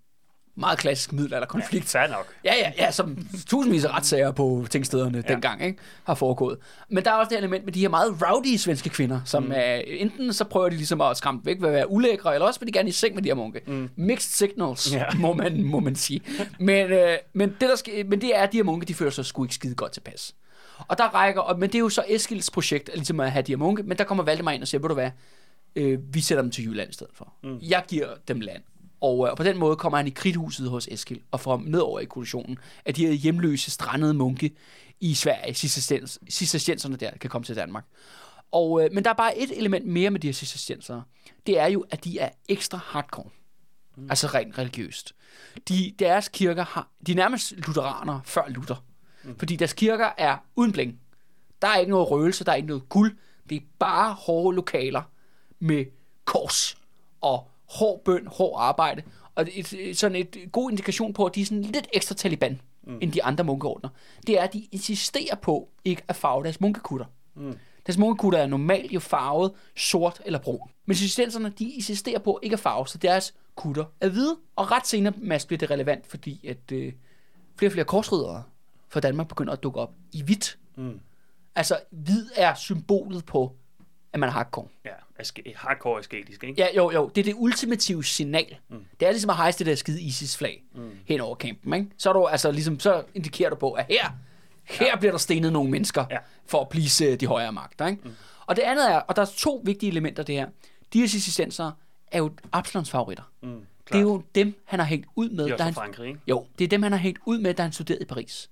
[0.55, 1.95] meget klassisk middelalderkonflikt.
[1.95, 2.33] Ja, nok.
[2.43, 5.33] Ja, ja, ja, som tusindvis af retssager på tingstederne ja.
[5.33, 6.57] dengang ikke, har foregået.
[6.89, 9.51] Men der er også det element med de her meget rowdy svenske kvinder, som mm.
[9.55, 12.59] er, enten så prøver de ligesom at skræmme væk ved at være ulækre, eller også
[12.59, 13.61] vil de gerne i seng med de her munke.
[13.67, 13.89] Mm.
[13.95, 15.05] Mixed signals, ja.
[15.19, 16.21] må, man, må man sige.
[16.59, 19.11] Men, øh, men, det, der sker, men det er, at de her munke, de føler
[19.11, 20.35] sig sgu ikke skide godt tilpas.
[20.87, 23.51] Og der rækker, og, men det er jo så Eskils projekt, ligesom at have de
[23.51, 25.11] her munke, men der kommer Valdemar ind og siger, ved du hvad,
[25.75, 27.33] øh, vi sætter dem til Jylland i stedet for.
[27.43, 27.59] Mm.
[27.61, 28.61] Jeg giver dem land.
[29.01, 31.75] Og, øh, og på den måde kommer han i kridthuset hos Eskil og får ham
[31.75, 34.51] over i kollisionen, at de her hjemløse, strandede munke
[34.99, 35.53] i Sverige,
[36.29, 37.85] cistercienserne der, kan komme til Danmark.
[38.51, 41.03] Og, øh, men der er bare et element mere med de her cisterciensere.
[41.45, 43.29] Det er jo, at de er ekstra hardcore.
[43.97, 44.09] Mm.
[44.09, 45.15] Altså rent religiøst.
[45.69, 48.83] De, deres kirker har, de er nærmest lutheraner før Luther.
[49.23, 49.37] Mm.
[49.39, 50.99] Fordi deres kirker er uden bling.
[51.61, 53.17] Der er ikke noget røgelse, der er ikke noget guld,
[53.49, 55.01] Det er bare hårde lokaler
[55.59, 55.85] med
[56.25, 56.77] kors
[57.21, 59.03] og hård bøn, hård arbejde.
[59.35, 62.97] Og et, sådan et god indikation på, at de er sådan lidt ekstra taliban, mm.
[63.01, 63.89] end de andre munkeordner.
[64.27, 67.05] Det er, at de insisterer på ikke at farve deres munkekutter.
[67.35, 67.57] Mm.
[67.85, 70.69] Deres munkekutter er normalt jo farvet sort eller brun.
[70.85, 74.37] Men cicistenserne, de insisterer på ikke at farve, så deres kutter er hvide.
[74.55, 76.93] Og ret senere Mads, bliver det relevant, fordi at øh,
[77.55, 78.43] flere og flere korsridere
[78.89, 80.57] fra Danmark begynder at dukke op i hvidt.
[80.75, 80.99] Mm.
[81.55, 83.55] Altså, hvid er symbolet på,
[84.13, 84.67] at man er hardcore.
[84.85, 86.61] Ja, aske, hardcore asketisk, ikke?
[86.61, 87.11] Ja, jo, jo.
[87.15, 88.55] Det er det ultimative signal.
[88.69, 88.85] Mm.
[88.99, 90.91] Det er ligesom at hejse det der skide ISIS-flag mm.
[91.05, 91.87] hen over campen, ikke?
[91.97, 94.09] Så, er du, altså, ligesom, så indikerer du på, at her,
[94.63, 94.95] her ja.
[94.95, 96.17] bliver der stenet nogle mennesker ja.
[96.45, 98.01] for at blive de højere magter, ikke?
[98.05, 98.11] Mm.
[98.45, 100.47] Og det andet er, og der er to vigtige elementer det her.
[100.93, 101.71] De her assistenser
[102.11, 103.23] er jo Absalons favoritter.
[103.41, 105.45] Mm, det er jo dem, han har hængt ud med.
[105.45, 106.19] Det er han, Frankrig, ikke?
[106.27, 108.49] Jo, det er dem, han har hængt ud med, da han studerede i Paris.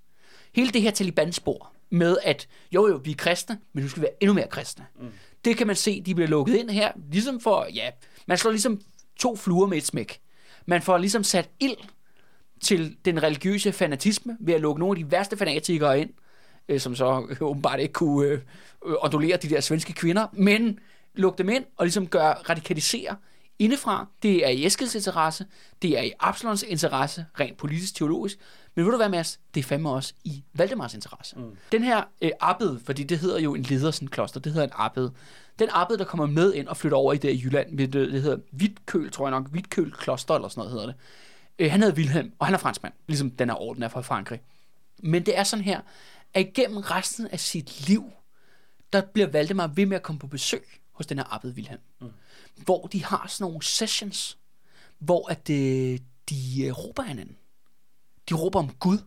[0.55, 4.03] Hele det her Taliban-spor med, at jo jo, vi er kristne, men nu skal vi
[4.03, 4.85] være endnu mere kristne.
[4.99, 5.11] Mm.
[5.45, 7.89] Det kan man se, de bliver lukket ind her, ligesom for, ja,
[8.27, 8.81] man slår ligesom
[9.19, 10.19] to fluer med et smæk.
[10.65, 11.77] Man får ligesom sat ild
[12.61, 16.09] til den religiøse fanatisme ved at lukke nogle af de værste fanatikere ind,
[16.69, 18.39] øh, som så øh, åbenbart ikke kunne øh,
[18.85, 20.79] øh ondulere de der svenske kvinder, men
[21.15, 23.15] lukke dem ind og ligesom gøre, radikalisere
[23.59, 24.07] indefra.
[24.23, 25.45] Det er i Eskils interesse,
[25.81, 28.37] det er i Absalons interesse, rent politisk-teologisk,
[28.75, 29.39] men ved du hvad, Mads?
[29.53, 31.39] Det er fandme også i Valdemars interesse.
[31.39, 31.57] Mm.
[31.71, 35.09] Den her øh, abbed, fordi det hedder jo en Ledersen kloster, det hedder en abbed.
[35.59, 38.21] Den abbed, der kommer med ind og flytter over i det i Jylland, det, det
[38.21, 40.95] hedder Hvidkøl, tror jeg nok, Hvidkøl kloster eller sådan noget hedder det.
[41.59, 44.41] Øh, han hedder Wilhelm, og han er franskmand, ligesom den her orden er fra Frankrig.
[44.99, 45.81] Men det er sådan her,
[46.33, 48.11] at igennem resten af sit liv,
[48.93, 51.81] der bliver Valdemar ved med at komme på besøg hos den her abbed Wilhelm.
[52.01, 52.07] Mm.
[52.55, 54.37] Hvor de har sådan nogle sessions,
[54.99, 57.37] hvor at, øh, de øh, råber hinanden.
[58.29, 58.97] De råber om Gud.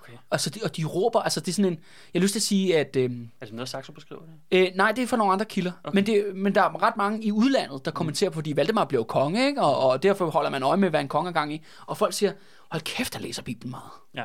[0.00, 0.12] Okay.
[0.30, 1.78] Altså, de, og de råber, altså det er sådan en,
[2.14, 2.96] jeg har lyst til at sige, at...
[2.96, 4.58] Øh, er det noget, Saxo beskriver det?
[4.58, 5.72] Øh, nej, det er fra nogle andre kilder.
[5.84, 5.94] Okay.
[5.94, 8.34] Men, det, men der er ret mange i udlandet, der kommenterer, mm.
[8.34, 9.62] fordi Valdemar blev konge, ikke?
[9.62, 11.62] Og, og derfor holder man øje med, hvad en konge er gang i.
[11.86, 12.32] Og folk siger,
[12.70, 13.90] hold kæft, der læser Bibelen meget.
[14.14, 14.24] Ja.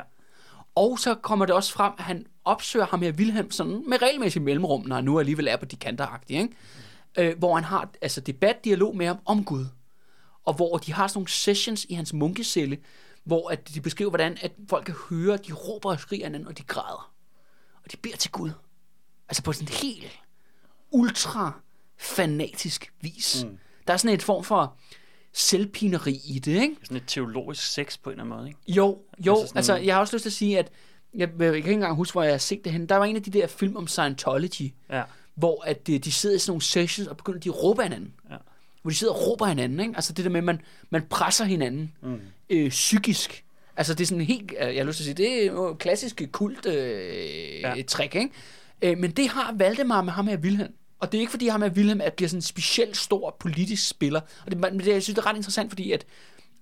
[0.74, 4.44] Og så kommer det også frem, at han opsøger ham her Wilhelm sådan med regelmæssigt
[4.44, 6.44] mellemrum, når han nu alligevel er på de kanter ikke?
[6.44, 7.22] Mm.
[7.22, 9.66] Øh, hvor han har altså debat, dialog med ham om Gud.
[10.44, 12.78] Og hvor de har sådan nogle sessions i hans munkecelle,
[13.26, 16.58] hvor at de beskriver, hvordan at folk kan høre, de råber og skriger hinanden, og
[16.58, 17.12] de græder.
[17.84, 18.50] Og de beder til Gud.
[19.28, 20.18] Altså på sådan en helt
[20.90, 21.60] ultra
[21.96, 23.44] fanatisk vis.
[23.44, 23.58] Mm.
[23.86, 24.76] Der er sådan et form for
[25.32, 26.76] selvpineri i det, ikke?
[26.82, 28.60] Sådan et teologisk sex på en eller anden måde, ikke?
[28.68, 29.40] Jo, jo.
[29.40, 30.70] Altså, altså jeg har også lyst til at sige, at
[31.14, 32.86] jeg, jeg kan ikke engang huske, hvor jeg har set det hen.
[32.86, 35.02] Der var en af de der film om Scientology, ja.
[35.34, 38.14] hvor at de, de sidder i sådan nogle sessions og begynder de at råbe hinanden.
[38.30, 38.36] Ja
[38.86, 39.80] hvor de sidder og råber hinanden.
[39.80, 39.92] Ikke?
[39.96, 42.20] Altså det der med, at man, man presser hinanden mm.
[42.50, 43.44] øh, psykisk.
[43.76, 46.22] Altså det er sådan helt, øh, jeg har lyst til at sige, det er klassisk
[46.32, 47.82] kult øh, ja.
[47.88, 48.30] trick, ikke?
[48.82, 50.72] Øh, men det har Valdemar med ham her Wilhelm.
[50.98, 53.88] Og det er ikke fordi ham her Wilhelm at bliver sådan en specielt stor politisk
[53.88, 54.20] spiller.
[54.20, 56.06] Og det, men det, jeg synes, det er ret interessant, fordi at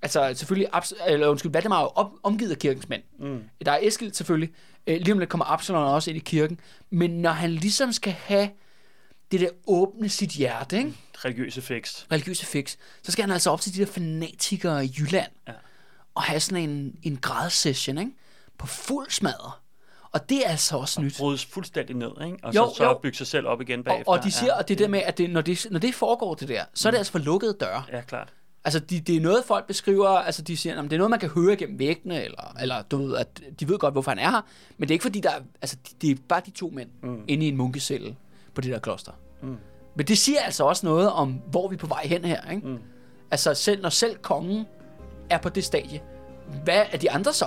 [0.03, 0.69] Altså selvfølgelig,
[1.07, 3.03] eller undskyld, Valdemar er jo op, omgivet af kirkens mænd.
[3.21, 3.41] Mm.
[3.65, 4.51] Der er Eskild selvfølgelig.
[4.87, 6.61] Øh, lige om lidt kommer Absalon også ind i kirken.
[6.91, 8.49] Men når han ligesom skal have
[9.33, 10.95] det der åbne sit hjerte, ikke?
[11.25, 12.05] Religiøse fix.
[12.13, 12.77] Religiøse fix.
[13.03, 15.31] Så skal han altså op til de der fanatikere i Jylland.
[15.49, 15.53] Ja.
[16.15, 18.13] Og have sådan en, en gradsession, ikke?
[18.59, 19.53] På fuld smadre.
[20.13, 21.17] Og det er altså også og nyt.
[21.19, 22.39] brydes fuldstændig ned, ikke?
[22.43, 22.99] Og jo, så, så jo.
[23.03, 24.13] bygge sig selv op igen bagefter.
[24.13, 24.61] Og, og de siger, ja.
[24.61, 26.91] at det der med, at det, når, det, når det foregår det der, så er
[26.91, 27.01] det mm.
[27.01, 27.85] altså for lukkede døre.
[27.93, 28.33] Ja, klart.
[28.65, 31.21] Altså, de, det er noget, folk beskriver, altså de siger, at det er noget, man
[31.21, 34.31] kan høre gennem væggene, eller, eller du ved, at de ved godt, hvorfor han er
[34.31, 34.41] her,
[34.77, 37.25] men det er ikke fordi, der er, altså, det er bare de to mænd mm.
[37.29, 38.17] inde i en munkecelle
[38.55, 39.13] på det der kloster.
[39.43, 39.57] Mm.
[39.95, 42.51] Men det siger altså også noget om, hvor vi er på vej hen her.
[42.51, 42.69] Ikke?
[42.69, 42.79] Mm.
[43.31, 44.67] Altså selv når selv kongen
[45.31, 46.01] er på det stadie,
[46.65, 47.47] hvad er de andre så?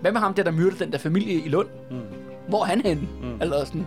[0.00, 1.68] Hvad med ham der, der myrdede den der familie i Lund?
[1.90, 2.00] Mm.
[2.48, 3.08] Hvor er han henne?
[3.22, 3.40] Mm.
[3.40, 3.86] Eller sådan,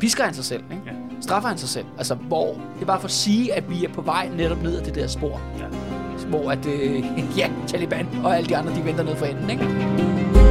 [0.00, 0.62] pisker han sig selv?
[0.70, 0.82] Ikke?
[0.86, 0.92] Ja.
[1.20, 1.86] Straffer han sig selv?
[1.98, 2.46] Altså hvor?
[2.46, 4.94] Det er bare for at sige, at vi er på vej netop ned ad det
[4.94, 5.40] der spor.
[5.58, 5.66] Ja.
[6.28, 7.04] Hvor at, øh,
[7.38, 9.50] ja, Taliban og alle de andre, de venter ned for enden.
[9.50, 10.41] Ikke?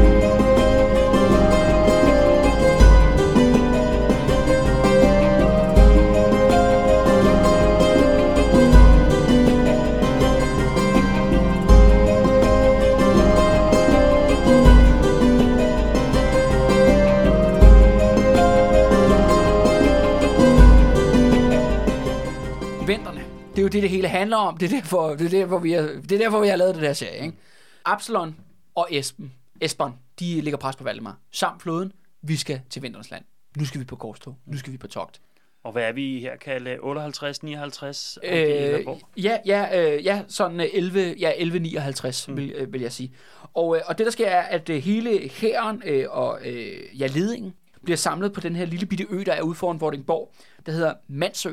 [23.62, 24.58] Er jo det, det hele handler om.
[24.58, 26.84] Det er derfor, det er derfor, vi, har, det er derfor, vi har lavet det
[26.84, 27.26] der serie.
[27.26, 27.38] Ikke?
[27.86, 28.36] Absalon
[28.76, 31.18] og Esben, Esben, de ligger pres på Valdemar.
[31.32, 33.24] Samt floden, vi skal til Vinterens land.
[33.58, 34.38] Nu skal vi på korstog.
[34.46, 35.22] Nu skal vi på togt.
[35.64, 38.18] Og hvad er vi her kalde 58, 59?
[38.24, 38.86] Øh,
[39.18, 42.38] ja, ja, øh, ja, sådan 11, ja, 11, 59, mm.
[42.38, 43.14] vil, øh, vil jeg sige.
[43.54, 47.08] Og, øh, og det der sker er, at øh, hele hæren øh, og øh, ja,
[47.08, 50.34] ledingen bliver samlet på den her lille bitte ø, der er ude foran Vordingborg,
[50.66, 51.52] der hedder Mansø.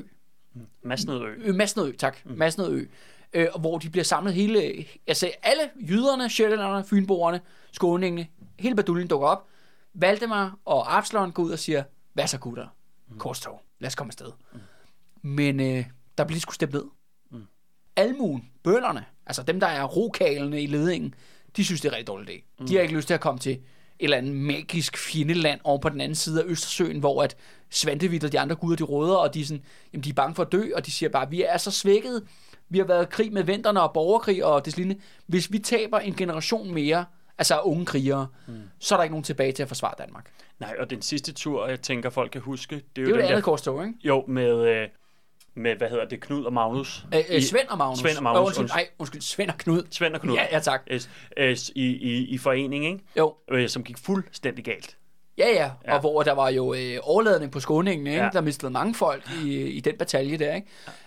[0.83, 1.35] Masnedø.
[1.38, 2.18] Ø, Masnedø, tak.
[2.25, 2.33] Mm.
[2.38, 2.85] Masnedø.
[3.33, 7.40] Øh, og hvor de bliver samlet hele, altså alle jyderne, sjællænderne, fynboerne,
[7.73, 8.27] skåningene,
[8.59, 9.47] hele baduljen dukker op.
[9.94, 12.66] Valdemar og Absalon går ud og siger, hvad så gutter?
[13.09, 13.18] Mm.
[13.18, 14.33] Korstog, lad os komme afsted.
[14.53, 14.59] Mm.
[15.23, 15.85] Men øh,
[16.18, 16.85] der bliver sgu stemt ned.
[17.31, 17.47] Mm.
[17.97, 21.14] Almuen, bøllerne, altså dem, der er rokalene i ledingen,
[21.57, 22.44] de synes, det er en rigtig dårlig idé.
[22.59, 22.66] Mm.
[22.66, 23.61] De har ikke lyst til at komme til
[24.01, 27.37] eller andet magisk fjendeland over på den anden side af Østersøen, hvor at
[27.71, 30.35] Svantevit og de andre guder, de råder, og de er, sådan, jamen, de er bange
[30.35, 32.23] for at dø, og de siger bare, vi er så svækket,
[32.69, 35.01] vi har været i krig med venterne og borgerkrig og det lignende.
[35.27, 37.05] Hvis vi taber en generation mere,
[37.39, 38.55] altså unge krigere, mm.
[38.79, 40.31] så er der ikke nogen tilbage til at forsvare Danmark.
[40.61, 43.09] Nej, og den sidste tur, jeg tænker, folk kan huske, det er Det jo er
[43.09, 43.51] jo det den andet der...
[43.51, 43.99] korstog, ikke?
[44.05, 44.89] Jo, med, øh,
[45.59, 47.05] med, hvad hedder det, Knud og Magnus.
[47.14, 47.99] Øh, øh, Svend og Magnus.
[47.99, 49.83] Svend og Magnus, Øh, undskyld, nej, undskyld, Svend og Knud.
[49.90, 50.35] Svend og Knud.
[50.35, 50.83] Ja, ja, tak.
[50.90, 51.01] Øh,
[51.37, 52.99] øh, i, i, I forening, ikke?
[53.18, 54.97] Jo, Øh, som gik fuldstændig galt.
[55.38, 55.71] ja, ja.
[55.87, 55.94] Ja.
[55.94, 58.18] Og hvor der var jo øh, overladning på skåningen, ikke?
[58.23, 58.29] Ja.
[58.33, 60.66] Der mistede mange folk i, i den batalje der, ikke?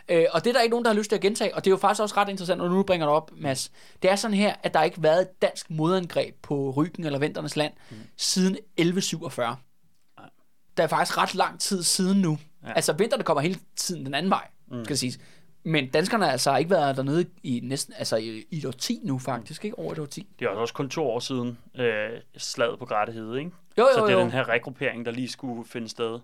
[0.10, 1.56] Øh, og det er der ikke nogen, der har lyst til at gentage.
[1.56, 3.72] Og det er jo faktisk også ret interessant, når du nu bringer det op, Mads.
[4.02, 7.20] Det er sådan her, at der ikke har været et dansk modangreb på Ryggen eller
[7.20, 7.98] Venternes land mm.
[8.18, 9.56] siden 1147.
[10.78, 12.38] Der er faktisk ret lang tid siden nu.
[12.68, 12.74] Ja.
[12.74, 14.84] Altså, vinterne kommer hele tiden den anden vej, mm.
[14.86, 15.20] skal siges.
[15.64, 19.20] Men danskerne har altså ikke været dernede i næsten, altså i, i et årti nu
[19.20, 19.80] faktisk, ikke?
[19.80, 20.28] Over et årti.
[20.40, 23.52] Det er også kun to år siden øh, slaget på Grætehede, ikke?
[23.78, 24.24] Jo, jo, Så det er jo.
[24.24, 26.20] den her regruppering, der lige skulle finde sted.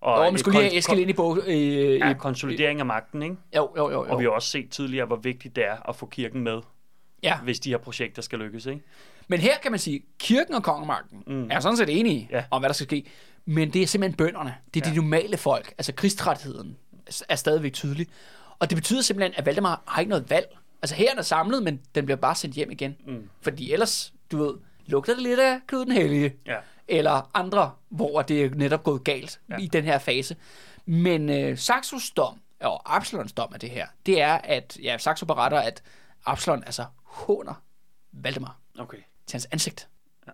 [0.00, 1.38] Og Og man skulle lige have Eskild ind i bog.
[1.46, 3.36] Øh, Ja, konsolidering af magten, ikke?
[3.56, 4.04] Jo, jo, jo.
[4.04, 4.12] jo.
[4.12, 6.60] Og vi har også set tidligere, hvor vigtigt det er at få kirken med,
[7.22, 8.82] Ja, hvis de her projekter skal lykkes, ikke?
[9.28, 11.48] men her kan man sige, kirken og kongemagten mm.
[11.50, 12.44] er sådan set enige Ja.
[12.50, 13.06] om, hvad der skal ske.
[13.44, 14.54] Men det er simpelthen bønderne.
[14.74, 14.94] Det er ja.
[14.94, 15.74] de normale folk.
[15.78, 16.76] Altså krigstrætheden
[17.28, 18.06] er stadigvæk tydelig.
[18.58, 20.58] Og det betyder simpelthen, at Valdemar har ikke noget valg.
[20.82, 22.96] Altså her er samlet, men den bliver bare sendt hjem igen.
[23.06, 23.30] Mm.
[23.40, 24.54] Fordi ellers, du ved,
[24.86, 26.34] lugter det lidt af Knud den Hellige.
[26.46, 26.56] Ja.
[26.88, 29.54] Eller andre, hvor det er netop gået galt ja.
[29.54, 29.60] Ja.
[29.60, 30.36] i den her fase.
[30.86, 35.26] Men øh, Saxos dom, og Absalons dom af det her, det er, at ja, Saxo
[35.26, 35.82] beretter, at
[36.26, 37.62] Absalon altså håner
[38.12, 38.98] Valdemar Okay.
[39.26, 39.88] til hans ansigt.
[40.26, 40.32] Ja.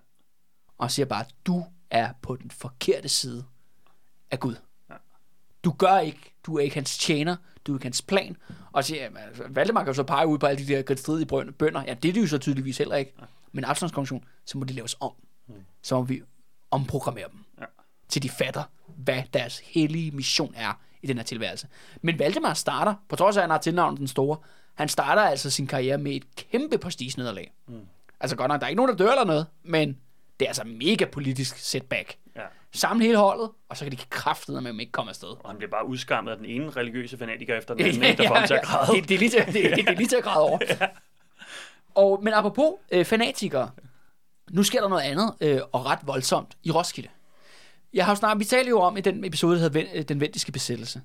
[0.79, 3.44] Og siger bare, du er på den forkerte side
[4.31, 4.55] af Gud.
[5.64, 8.37] Du gør ikke, du er ikke hans tjener, du er ikke hans plan.
[8.72, 11.27] Og siger, jamen, altså, Valdemar kan jo så pege ud på alle de der stridige
[11.33, 11.83] brøn- bønder.
[11.87, 13.14] Ja, det er det jo så tydeligvis heller ikke.
[13.53, 14.12] Men Absalons
[14.44, 15.12] så må det laves om.
[15.46, 15.55] Mm.
[15.83, 16.22] Så må vi
[16.70, 17.44] omprogrammere dem.
[17.61, 17.64] Ja.
[18.09, 18.62] Til de fatter,
[18.96, 21.68] hvad deres hellige mission er i den her tilværelse.
[22.03, 24.37] Men Valdemar starter, på trods af, at han har tilnavnet den store,
[24.75, 27.53] han starter altså sin karriere med et kæmpe prestige-nederlag.
[27.68, 27.81] Mm.
[28.20, 29.99] Altså godt nok, der er ikke nogen, der dør eller noget, men
[30.40, 32.16] det er altså mega politisk setback.
[32.37, 32.42] Ja.
[32.72, 35.29] Samle hele holdet, og så kan de kraftede med, at ikke komme afsted.
[35.29, 38.29] Og han bliver bare udskammet af den ene religiøse fanatiker efter den anden, ikke, der
[38.29, 38.96] får ham til at græde.
[38.96, 40.59] Det, det, er lige til, det, det, det er lige til at græde over.
[42.03, 43.70] og, men apropos øh, fanatikere,
[44.51, 47.09] nu sker der noget andet, øh, og ret voldsomt, i Roskilde.
[47.92, 50.20] Jeg har jo snart, vi talte jo om i den episode, der hedder øh, Den
[50.20, 51.03] Vendiske Besættelse,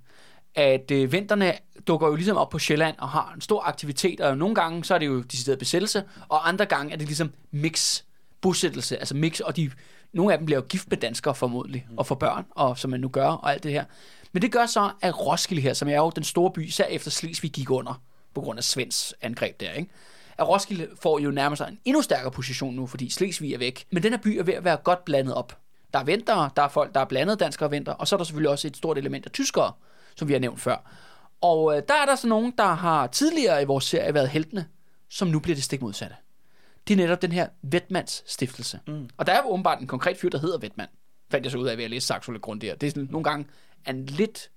[0.56, 1.54] at øh, vinterne
[1.88, 4.96] dukker jo ligesom op på Sjælland og har en stor aktivitet, og nogle gange så
[4.96, 8.04] er det jo decideret besættelse, og andre gange er det ligesom mix
[8.42, 9.72] bosættelse, altså mix, og de,
[10.14, 13.00] nogle af dem bliver jo gift med danskere formodentlig, og får børn, og som man
[13.00, 13.86] nu gør, og alt det her.
[14.32, 17.12] Men det gør så, at Roskilde her, som er jo den store by, især efter
[17.12, 18.02] Slesvig gik under,
[18.34, 19.90] på grund af Svends angreb der, ikke?
[20.38, 23.86] At Roskilde får jo nærmest en endnu stærkere position nu, fordi Slesvig er væk.
[23.92, 25.58] Men den her by er ved at være godt blandet op.
[25.94, 28.18] Der er ventere, der er folk, der er blandet danskere og venter, og så er
[28.18, 29.72] der selvfølgelig også et stort element af tyskere,
[30.16, 30.78] som vi har nævnt før.
[31.42, 34.66] Og øh, der er der så nogen, der har tidligere i vores serie været heltene,
[35.10, 36.16] som nu bliver det stik modsatte.
[36.88, 38.80] Det er netop den her Vetmans stiftelse.
[38.88, 39.10] Mm.
[39.18, 40.88] Og der er jo åbenbart en konkret fyr, der hedder Vetman.
[41.32, 42.76] Fandt jeg så ud af ved at læse Saxo lidt grundigere.
[42.76, 43.46] Det er sådan, nogle gange
[43.86, 44.50] han lidt,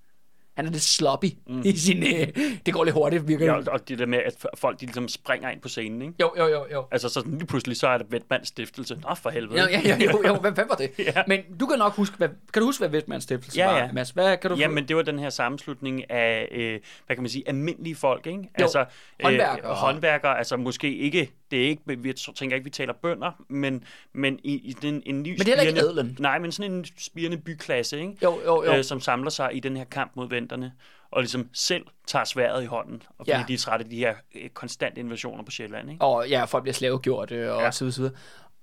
[0.55, 1.61] han er lidt sloppy mm.
[1.65, 2.03] i sin...
[2.03, 2.27] Øh,
[2.65, 5.49] det går lidt hurtigt, virker Ja, og det der med, at folk de ligesom springer
[5.49, 6.13] ind på scenen, ikke?
[6.21, 6.85] Jo, jo, jo, jo.
[6.91, 8.95] Altså, så sådan lige pludselig, så er det Vetmands stiftelse.
[8.95, 9.59] Nå, for helvede.
[9.61, 10.91] Ja, ja, ja, jo, jo, hvad, hvad var det?
[11.15, 11.23] Ja.
[11.27, 13.91] Men du kan nok huske, hvad, kan du huske, hvad Vetmans stiftelse Ja, var, ja.
[13.91, 14.09] Mads?
[14.09, 17.43] Hvad kan du Jamen, det var den her sammenslutning af, øh, hvad kan man sige,
[17.47, 18.49] almindelige folk, ikke?
[18.55, 18.85] Altså,
[19.23, 19.69] håndværkere.
[19.71, 23.83] Øh, håndværkere, altså måske ikke, det er ikke, vi tænker ikke, vi taler bønder, men,
[24.13, 26.17] men i, i den, en ny Men det er heller ikke spirende- adelen.
[26.19, 28.17] Nej, men sådan en spirende byklasse, ikke?
[28.23, 28.73] Jo, jo, jo.
[28.73, 30.73] Øh, som samler sig i den her kamp mod venterne,
[31.11, 33.43] og ligesom selv tager sværet i hånden, og fordi Ja.
[33.47, 36.01] de er trætte af de her øh, konstante invasioner på Sjælland, ikke?
[36.05, 37.71] Og ja, folk bliver slavegjort øh, og ja.
[37.71, 38.11] Så videre.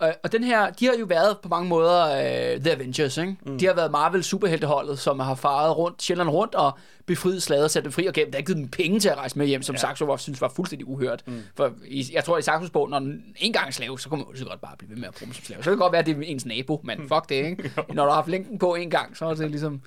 [0.02, 3.36] Og, og den her, de har jo været på mange måder uh, The Avengers, ikke?
[3.46, 3.58] Mm.
[3.58, 7.70] De har været Marvel superhelteholdet, som har faret rundt, Sjælland rundt og befriet slaget og
[7.70, 8.32] sat dem fri og gennem.
[8.32, 9.80] Der har givet dem penge til at rejse med hjem, som ja.
[9.80, 11.22] Saxo var, synes var fuldstændig uhørt.
[11.26, 11.40] Mm.
[11.56, 14.26] For i, jeg tror, i Saxos bog, når den en gang er slave, så kommer
[14.26, 15.62] man jo så godt bare blive ved med at bruge som slave.
[15.62, 17.72] Så kan det godt være, at det er ens nabo, men fuck det, ikke?
[17.94, 19.80] når du har haft lænken på en gang, så er det ligesom,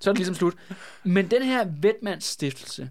[0.00, 0.54] så er det ligesom slut.
[1.04, 2.90] Men den her Vetmans stiftelse,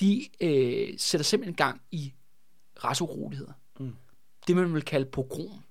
[0.00, 2.12] de øh, sætter simpelthen gang i
[2.84, 3.52] rasuroligheder.
[3.80, 3.92] Mm.
[4.46, 5.62] Det man vil kalde pogrom.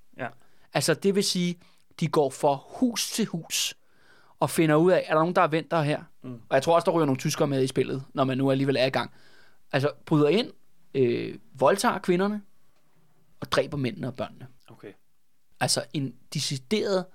[0.73, 1.59] Altså det vil sige,
[1.99, 3.75] de går fra hus til hus
[4.39, 6.03] og finder ud af, er der nogen, der er vendt der her?
[6.23, 6.33] Mm.
[6.33, 8.75] Og jeg tror også, der ryger nogle tyskere med i spillet, når man nu alligevel
[8.75, 9.11] er i gang.
[9.71, 10.51] Altså, bryder ind,
[10.93, 12.41] øh, voldtager kvinderne,
[13.39, 14.47] og dræber mændene og børnene.
[14.69, 14.91] Okay.
[15.59, 17.05] Altså en decideret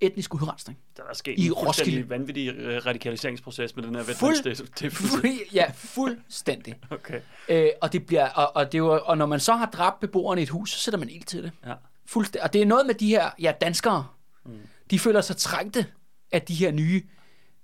[0.00, 0.78] etnisk udrensning.
[0.96, 2.10] Der er sket I en Roskilde.
[2.10, 5.18] vanvittig øh, radikaliseringsproces med den her Fuld- Vietnamstiftelse.
[5.52, 6.74] ja, fuldstændig.
[6.90, 7.20] Okay.
[7.48, 10.40] Øh, og, det bliver, og, og, det var, og når man så har dræbt beboerne
[10.40, 11.52] i et hus, så sætter man ild til det.
[11.66, 11.74] Ja.
[12.06, 12.42] Fuldstændig.
[12.42, 14.06] Og det er noget med de her ja, danskere.
[14.44, 14.58] Mm.
[14.90, 15.86] De føler sig trængte
[16.32, 17.02] af de her nye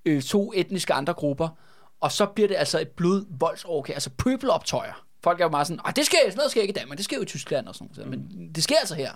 [0.05, 1.48] øh, to etniske andre grupper.
[2.00, 5.07] Og så bliver det altså et blod voldsoverkær, altså pøbeloptøjer.
[5.22, 7.05] Folk er jo meget sådan, "Ej, det sker, sådan noget sker ikke i Danmark, det
[7.05, 8.11] sker jo i Tyskland og sådan noget.
[8.11, 9.12] Men det sker altså her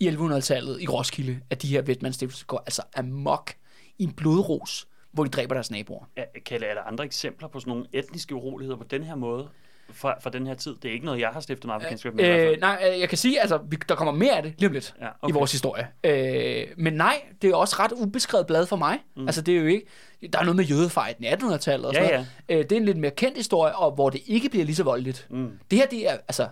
[0.00, 3.54] i 1100-tallet i Roskilde, at de her Vietnamstiftelser går altså amok
[3.98, 6.04] i en blodros, hvor de dræber deres naboer.
[6.16, 9.48] Er, Kalle, er der andre eksempler på sådan nogle etniske uroligheder på den her måde
[9.92, 10.76] fra, fra den her tid?
[10.82, 12.24] Det er ikke noget, jeg har stiftet mig bekendtskab med.
[12.24, 12.60] Øh, fald.
[12.60, 14.94] nej, øh, jeg kan sige, altså, vi, der kommer mere af det lige om lidt
[15.00, 15.32] Ja, okay.
[15.32, 15.88] i vores historie.
[16.04, 18.98] Øh, men nej, det er også ret ubeskrevet blad for mig.
[19.16, 19.26] Mm.
[19.26, 19.86] Altså, det er jo ikke...
[20.32, 22.28] Der er noget med jødefejden i 1800-tallet og Ja, sådan noget.
[22.48, 24.82] Øh, det er en lidt mere kendt historie, og hvor det ikke bliver lige så
[24.84, 25.26] voldeligt.
[25.30, 25.58] Mm.
[25.70, 26.48] Det her, det er, altså,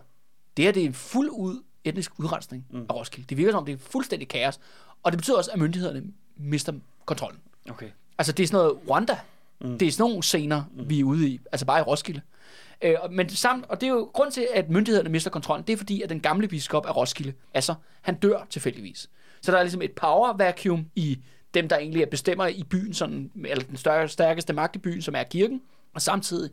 [0.57, 2.87] det her, det er en fuld ud etnisk udrensning mm.
[2.89, 3.27] af Roskilde.
[3.29, 4.59] Det virker som, det er fuldstændig kaos.
[5.03, 6.03] Og det betyder også, at myndighederne
[6.37, 6.73] mister
[7.07, 7.41] kontrollen.
[7.71, 7.89] Okay.
[8.19, 9.17] Altså, det er sådan noget Rwanda.
[9.61, 9.79] Mm.
[9.79, 10.91] Det er sådan nogle scener, mm.
[10.91, 11.41] vi er ude i.
[11.53, 12.21] Altså bare i Roskilde.
[12.83, 15.67] Øh, men samt, og det er jo grund til, at myndighederne mister kontrollen.
[15.67, 19.11] Det er fordi, at den gamle biskop af Roskilde, altså, han dør tilfældigvis.
[19.43, 21.19] Så der er ligesom et power vacuum i
[21.55, 25.03] dem, der egentlig er bestemmer i byen, sådan, eller den større, stærkeste magt i byen,
[25.03, 25.63] som er kirken.
[25.95, 26.51] Og samtidig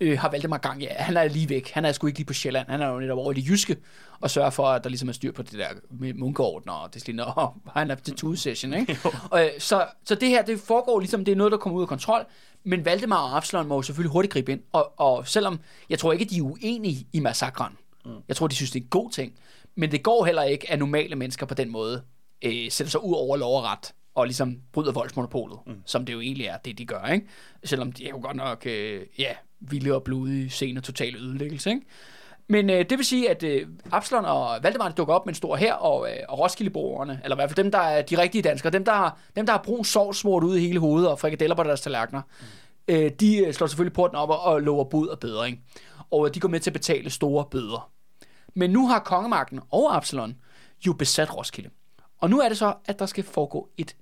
[0.00, 1.70] øh, har Valdemar gang, ja, han er lige væk.
[1.70, 2.68] Han er sgu ikke lige på Sjælland.
[2.68, 3.76] Han er jo netop over i det jyske,
[4.20, 7.02] og sørger for, at der ligesom er styr på det der med munkeordner, og det
[7.02, 8.98] sådan, og han er til tude-session, ikke?
[9.32, 11.82] og, øh, så, så det her, det foregår ligesom, det er noget, der kommer ud
[11.82, 12.26] af kontrol,
[12.64, 16.12] men Valdemar og Absalon må jo selvfølgelig hurtigt gribe ind, og, og selvom, jeg tror
[16.12, 17.72] ikke, de er uenige i massakren.
[18.04, 18.10] Mm.
[18.28, 19.32] Jeg tror, de synes, det er en god ting,
[19.74, 22.02] men det går heller ikke, at normale mennesker på den måde
[22.44, 25.82] øh, sætter sig ud over lov og ret, og ligesom bryder voldsmonopolet, mm.
[25.86, 27.26] som det jo egentlig er, det de gør, ikke?
[27.64, 31.86] Selvom de er jo godt nok, øh, ja, vilde og blodige scener, total ødelæggelse, ikke?
[32.48, 35.56] Men øh, det vil sige, at øh, Absalon og Valdemar dukker op med en stor
[35.56, 38.72] her, og, øh, og Roskildeboerne, eller i hvert fald dem, der er de rigtige danskere,
[38.72, 41.62] dem, der har, dem, der har sovs smurt ud i hele hovedet og frikadeller på
[41.62, 42.94] deres tallerkener, mm.
[42.94, 45.60] øh, de øh, slår selvfølgelig porten op og, og lover bud og bedring.
[46.10, 47.90] Og øh, de går med til at betale store bøder.
[48.54, 50.34] Men nu har kongemagten og Absalon
[50.86, 51.70] jo besat Roskilde.
[52.18, 53.96] Og nu er det så, at der skal foregå et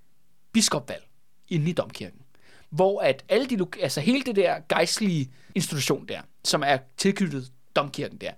[0.52, 1.04] biskopvalg
[1.48, 2.20] inde i domkirken.
[2.70, 8.18] Hvor at alle de, altså hele det der gejstlige institution der, som er tilknyttet domkirken
[8.18, 8.30] der,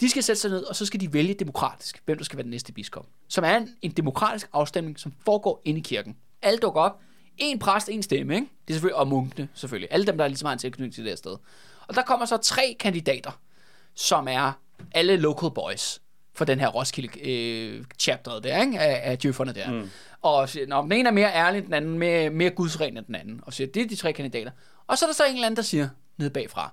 [0.00, 2.42] de skal sætte sig ned, og så skal de vælge demokratisk, hvem der skal være
[2.42, 3.06] den næste biskop.
[3.28, 6.16] Som er en, en demokratisk afstemning, som foregår inde i kirken.
[6.42, 7.00] Alle dukker op.
[7.38, 8.46] En præst, en stemme, ikke?
[8.68, 9.88] Det er selvfølgelig, og munkene selvfølgelig.
[9.92, 11.36] Alle dem, der er ligesom har en tilknytning til det her sted.
[11.88, 13.40] Og der kommer så tre kandidater,
[13.94, 14.52] som er
[14.92, 16.00] alle local boys
[16.36, 18.80] for den her Roskilde øh, chapteret der, ikke?
[18.80, 19.70] Af, af djøfferne der.
[19.70, 19.90] Mm.
[20.22, 23.06] Og siger, Nå, den ene er mere ærlig end den anden, mere, mere gudsren end
[23.06, 23.40] den anden.
[23.42, 24.50] Og siger, det er de tre kandidater.
[24.86, 26.72] Og så er der så en eller anden, der siger, nede bagfra,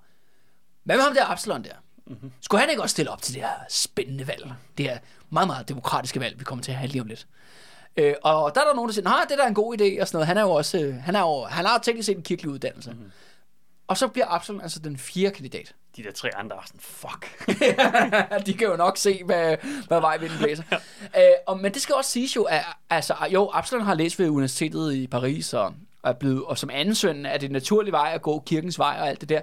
[0.83, 1.73] hvad med ham der Absalon der?
[2.07, 2.31] Mm-hmm.
[2.41, 4.53] Skulle han ikke også stille op til det her spændende valg?
[4.77, 4.97] Det her
[5.29, 7.27] meget, meget demokratiske valg, vi kommer til at have lige om lidt.
[7.97, 10.01] Øh, og der er der nogen, der siger, nej, det der er en god idé,
[10.01, 10.27] og sådan noget.
[10.27, 12.91] Han er jo også, øh, han, er jo, han har teknisk set en kirkelig uddannelse.
[12.91, 13.11] Mm-hmm.
[13.87, 15.75] Og så bliver Absalon altså den fjerde kandidat.
[15.95, 17.47] De der tre andre er sådan, fuck.
[18.45, 20.63] de kan jo nok se, hvad, hvad vej vinden blæser.
[21.17, 24.29] øh, og, men det skal også siges jo, at altså, jo, Absalon har læst ved
[24.29, 28.11] universitetet i Paris, og, er blevet, og som anden søn er det en naturlig vej
[28.15, 29.41] at gå kirkens vej og alt det der.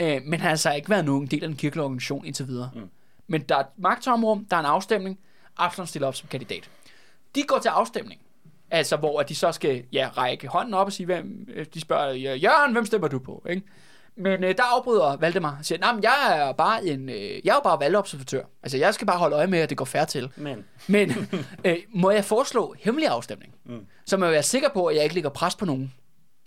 [0.00, 2.70] Øh, men han har altså ikke været nogen del af den kirkelige organisation indtil videre.
[2.74, 2.90] Mm.
[3.26, 5.18] Men der er et magtomrum, der er en afstemning,
[5.56, 6.70] Absalon stiller op som kandidat.
[7.34, 8.20] De går til afstemning,
[8.72, 12.12] altså hvor de så skal ja, række hånden op og sige, hvem, øh, de spørger,
[12.12, 13.46] ja, Jørgen, hvem stemmer du på?
[13.50, 13.62] Ikke?
[14.16, 17.50] Men øh, der afbryder Valdemar og siger, nej, men jeg er bare en, øh, jeg
[17.50, 18.42] er jo bare valgobservatør.
[18.62, 20.32] Altså, jeg skal bare holde øje med, at det går færre til.
[20.36, 21.10] Men, Men
[21.64, 23.54] øh, må jeg foreslå hemmelig afstemning?
[23.64, 23.86] Mm.
[24.06, 25.92] Så må jeg være sikker på, at jeg ikke lægger pres på nogen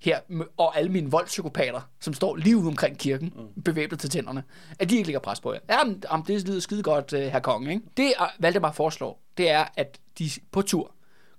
[0.02, 0.20] her,
[0.58, 3.62] og alle mine voldspsykopater, som står lige ude omkring kirken, mm.
[3.62, 4.44] bevæbnet til tænderne,
[4.80, 5.60] at de ikke lægger pres på jer.
[5.70, 7.72] Jamen, jamen det lyder skide godt, uh, herr konge.
[7.72, 7.86] Ikke?
[7.98, 10.92] Det, er, Valdemar foreslår, det er, at de på tur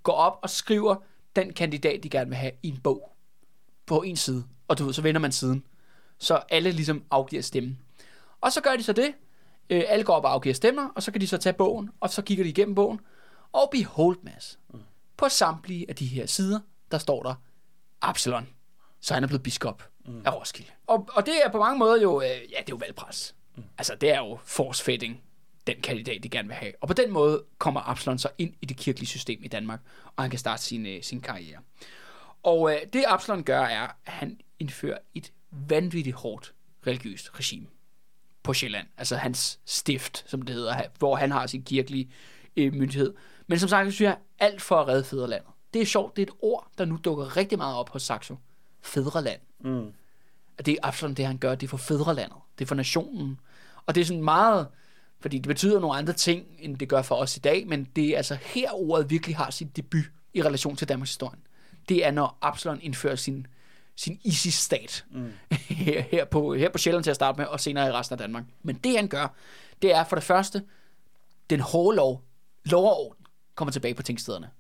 [0.06, 0.96] går op og skriver
[1.36, 3.12] den kandidat, de gerne vil have i en bog
[3.86, 4.44] på en side.
[4.68, 5.66] Og du ved, så vender man siden.
[6.18, 7.76] Så alle ligesom afgiver stemme.
[8.40, 9.14] Og så gør de så det.
[9.70, 12.10] Øh, alle går op og afgiver stemmer, og så kan de så tage bogen, og
[12.10, 13.00] så kigger de igennem bogen.
[13.52, 14.80] Og behold, Mads, mm.
[15.16, 17.34] på samtlige af de her sider, der står der
[18.02, 18.48] Absalon.
[19.00, 20.22] Så han er blevet biskop mm.
[20.24, 20.70] af Roskilde.
[20.86, 23.34] Og, og det er på mange måder jo, øh, ja, det er jo valgpres.
[23.56, 23.62] Mm.
[23.78, 25.22] Altså, det er jo force-fitting,
[25.66, 26.72] den kandidat, de gerne vil have.
[26.80, 29.80] Og på den måde kommer Absalon så ind i det kirkelige system i Danmark,
[30.16, 31.58] og han kan starte sin, øh, sin karriere.
[32.42, 36.54] Og øh, det Absalon gør, er, at han indfører et vanvittigt hårdt
[36.86, 37.66] religiøst regime
[38.42, 38.86] på Sjælland.
[38.98, 42.10] Altså hans stift, som det hedder, hvor han har sin kirkelige
[42.56, 43.14] øh, myndighed.
[43.46, 45.48] Men som sagt, synes jeg, alt for at redde fædrelandet.
[45.74, 48.36] det er sjovt, det er et ord, der nu dukker rigtig meget op hos Saxo.
[48.82, 49.40] Fædreland.
[49.60, 49.92] Mm.
[50.66, 51.54] Det er absolut det, han gør.
[51.54, 52.36] Det er for fædrelandet.
[52.58, 53.40] Det er for nationen.
[53.86, 54.68] Og det er sådan meget...
[55.20, 58.08] Fordi det betyder nogle andre ting, end det gør for os i dag, men det
[58.08, 60.04] er altså her ordet virkelig har sit debut
[60.34, 61.38] i relation til Danmarks historie.
[61.88, 63.46] Det er, når Absalon indfører sin,
[63.96, 65.32] sin ISIS-stat mm.
[65.68, 68.18] her, her, på, her på Sjælland til at starte med, og senere i resten af
[68.18, 68.44] Danmark.
[68.62, 69.34] Men det han gør,
[69.82, 70.62] det er for det første,
[71.50, 72.22] den hårde lov,
[72.64, 74.50] lov og orden, kommer tilbage på tingstederne.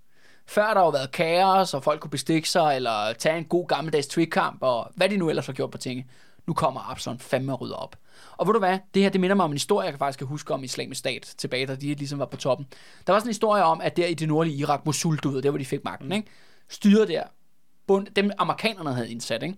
[0.46, 4.06] Før der har været kaos, og folk kunne bestikke sig, eller tage en god gammeldags
[4.06, 6.06] trickkamp, og hvad de nu ellers har gjort på tinge.
[6.46, 7.96] Nu kommer Absalon fandme og rydder op.
[8.36, 10.22] Og ved du hvad, det her det minder mig om en historie, jeg kan faktisk
[10.22, 12.66] huske om islamisk stat, tilbage da de ligesom var på toppen.
[13.06, 15.42] Der var sådan en historie om, at der i det nordlige Irak, Mosul, du ved,
[15.42, 16.28] der hvor de fik magten, ikke?
[16.68, 17.22] styret der,
[17.86, 19.56] bund, dem amerikanerne havde indsat, ikke?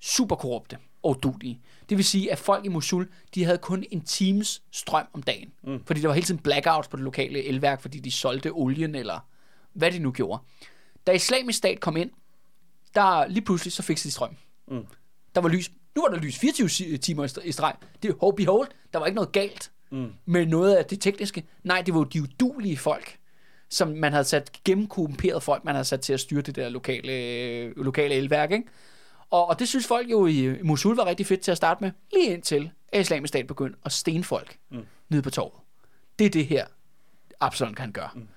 [0.00, 1.60] super korrupte og dudige.
[1.88, 5.52] Det vil sige, at folk i Mosul, de havde kun en times strøm om dagen.
[5.62, 5.82] Mm.
[5.86, 9.20] Fordi der var hele tiden blackouts på det lokale elværk, fordi de solgte olien, eller
[9.72, 10.42] hvad de nu gjorde.
[11.06, 12.10] Da islamisk stat kom ind,
[12.94, 14.36] der lige pludselig så fik de strøm.
[14.68, 14.86] Mm.
[15.34, 15.70] Der var lys.
[15.96, 17.74] Nu var der lys 24 timer i streg.
[18.02, 18.68] Det er hope behold.
[18.92, 20.12] Der var ikke noget galt mm.
[20.26, 21.44] med noget af det tekniske.
[21.64, 23.18] Nej, det var jo de udulige folk,
[23.68, 27.72] som man havde sat gennemkorrumperede folk, man havde sat til at styre det der lokale,
[27.72, 28.64] lokale elværk, ikke?
[29.30, 31.90] Og, og det synes folk jo i Mosul var rigtig fedt til at starte med,
[32.12, 34.86] lige indtil at islamisk stat begyndte at stene folk mm.
[35.08, 35.60] nede på torvet.
[36.18, 36.66] Det er det her,
[37.40, 38.10] Absalon kan gøre.
[38.14, 38.28] Mm.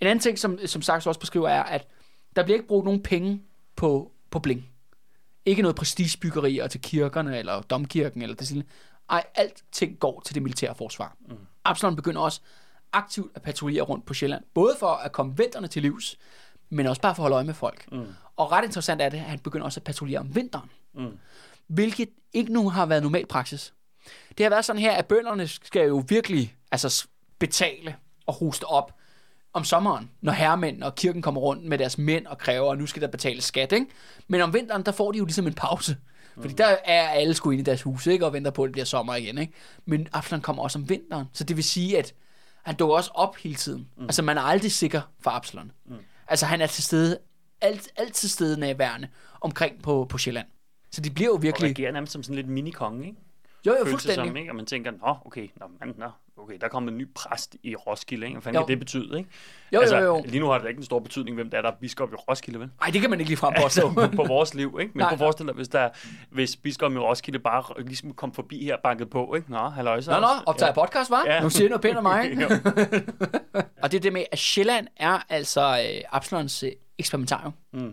[0.00, 1.88] En anden ting, som, som Sachs også beskriver, er, at
[2.36, 3.42] der bliver ikke brugt nogen penge
[3.76, 4.68] på, på bling.
[5.46, 8.62] Ikke noget prestigebyggerier til kirkerne, eller domkirken, eller det sådan.
[9.10, 11.16] Ej, alting går til det militære forsvar.
[11.28, 11.36] Mm.
[11.64, 12.40] Absalon begynder også
[12.92, 14.44] aktivt at patruljere rundt på Sjælland.
[14.54, 16.16] Både for at komme vinterne til livs,
[16.70, 17.92] men også bare for at holde øje med folk.
[17.92, 18.06] Mm.
[18.36, 20.70] Og ret interessant er det, at han begynder også at patruljere om vinteren.
[20.94, 21.18] Mm.
[21.66, 23.74] Hvilket ikke nu har været normal praksis.
[24.38, 27.06] Det har været sådan her, at bønderne skal jo virkelig altså,
[27.38, 28.94] betale og hoste op
[29.56, 32.86] om sommeren, når herremænd og kirken kommer rundt med deres mænd og kræver, at nu
[32.86, 33.72] skal der betales skat.
[33.72, 33.86] Ikke?
[34.28, 35.96] Men om vinteren, der får de jo ligesom en pause.
[36.34, 36.56] Fordi mm.
[36.56, 38.26] der er alle sgu inde i deres hus, ikke?
[38.26, 39.38] og venter på, at det bliver sommer igen.
[39.38, 39.52] Ikke?
[39.84, 41.26] Men Absalon kommer også om vinteren.
[41.32, 42.14] Så det vil sige, at
[42.62, 43.88] han dukker også op hele tiden.
[43.96, 44.02] Mm.
[44.02, 45.72] Altså, man er aldrig sikker for Absalon.
[45.86, 45.94] Mm.
[46.28, 47.18] Altså, han er til stede,
[47.60, 49.08] alt, altid stede nærværende
[49.40, 50.46] omkring på, på Sjælland.
[50.90, 51.70] Så de bliver jo virkelig...
[51.70, 53.18] Og reagerer nærmest som sådan lidt mini-konge, ikke?
[53.66, 54.26] Jo, jo, fuldstændig.
[54.26, 54.50] Som, ikke?
[54.50, 57.74] Og man tænker, nå, okay, nå, man, nå, okay, der kommer en ny præst i
[57.74, 58.34] Roskilde, ikke?
[58.34, 59.30] Hvad fanden kan det betyde, ikke?
[59.72, 60.22] Jo, altså, jo, jo.
[60.26, 62.14] Lige nu har det ikke en stor betydning, hvem der er, der er biskop i
[62.14, 62.70] Roskilde, vel?
[62.80, 64.92] Nej, det kan man ikke lige frem på, på, på vores liv, ikke?
[64.94, 65.10] Men Nej.
[65.10, 65.88] på forestille dig, hvis, der,
[66.30, 69.50] hvis biskop i Roskilde bare ligesom kom forbi her banket på, ikke?
[69.50, 70.10] Nå, halløj, så.
[70.10, 70.84] Nå, nå, optager ja.
[70.84, 71.24] podcast, var?
[71.26, 71.40] Ja.
[71.42, 72.46] Nu siger noget pænt om mig, ikke?
[73.82, 77.54] og det er det med, at Sjælland er altså øh, Absalons øh, eksperimentarium.
[77.72, 77.92] Mm.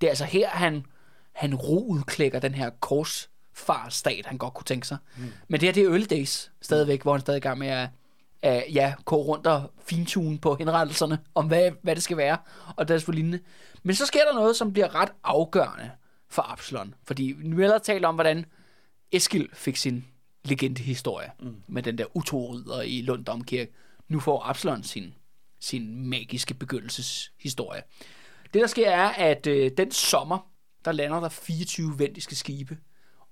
[0.00, 0.86] Det er altså her, han,
[1.32, 4.96] han roudklækker den her kors farstat, han godt kunne tænke sig.
[5.16, 5.32] Mm.
[5.48, 7.68] Men det her, det er early days stadigvæk, hvor han stadig er i gang med
[7.68, 7.88] at,
[8.42, 12.38] at ja, gå rundt og fintune på henrettelserne, om hvad, hvad det skal være,
[12.76, 13.40] og er lignende.
[13.82, 15.90] Men så sker der noget, som bliver ret afgørende
[16.28, 16.94] for Absalon.
[17.06, 18.44] Fordi vi har talt om, hvordan
[19.12, 20.04] Eskil fik sin
[20.44, 21.62] legendehistorie mm.
[21.66, 23.72] med den der utro i Lund Domkirke.
[24.08, 25.14] Nu får Absalon sin,
[25.60, 27.82] sin magiske begyndelseshistorie.
[28.54, 30.38] Det, der sker, er, at øh, den sommer,
[30.84, 32.78] der lander der 24 vendiske skibe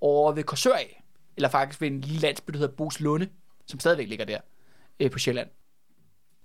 [0.03, 1.03] over ved Korsør af,
[1.37, 3.29] eller faktisk ved en lille landsby, der hedder Bos Lunde,
[3.67, 4.39] som stadigvæk ligger der
[5.01, 5.49] øh, på Sjælland.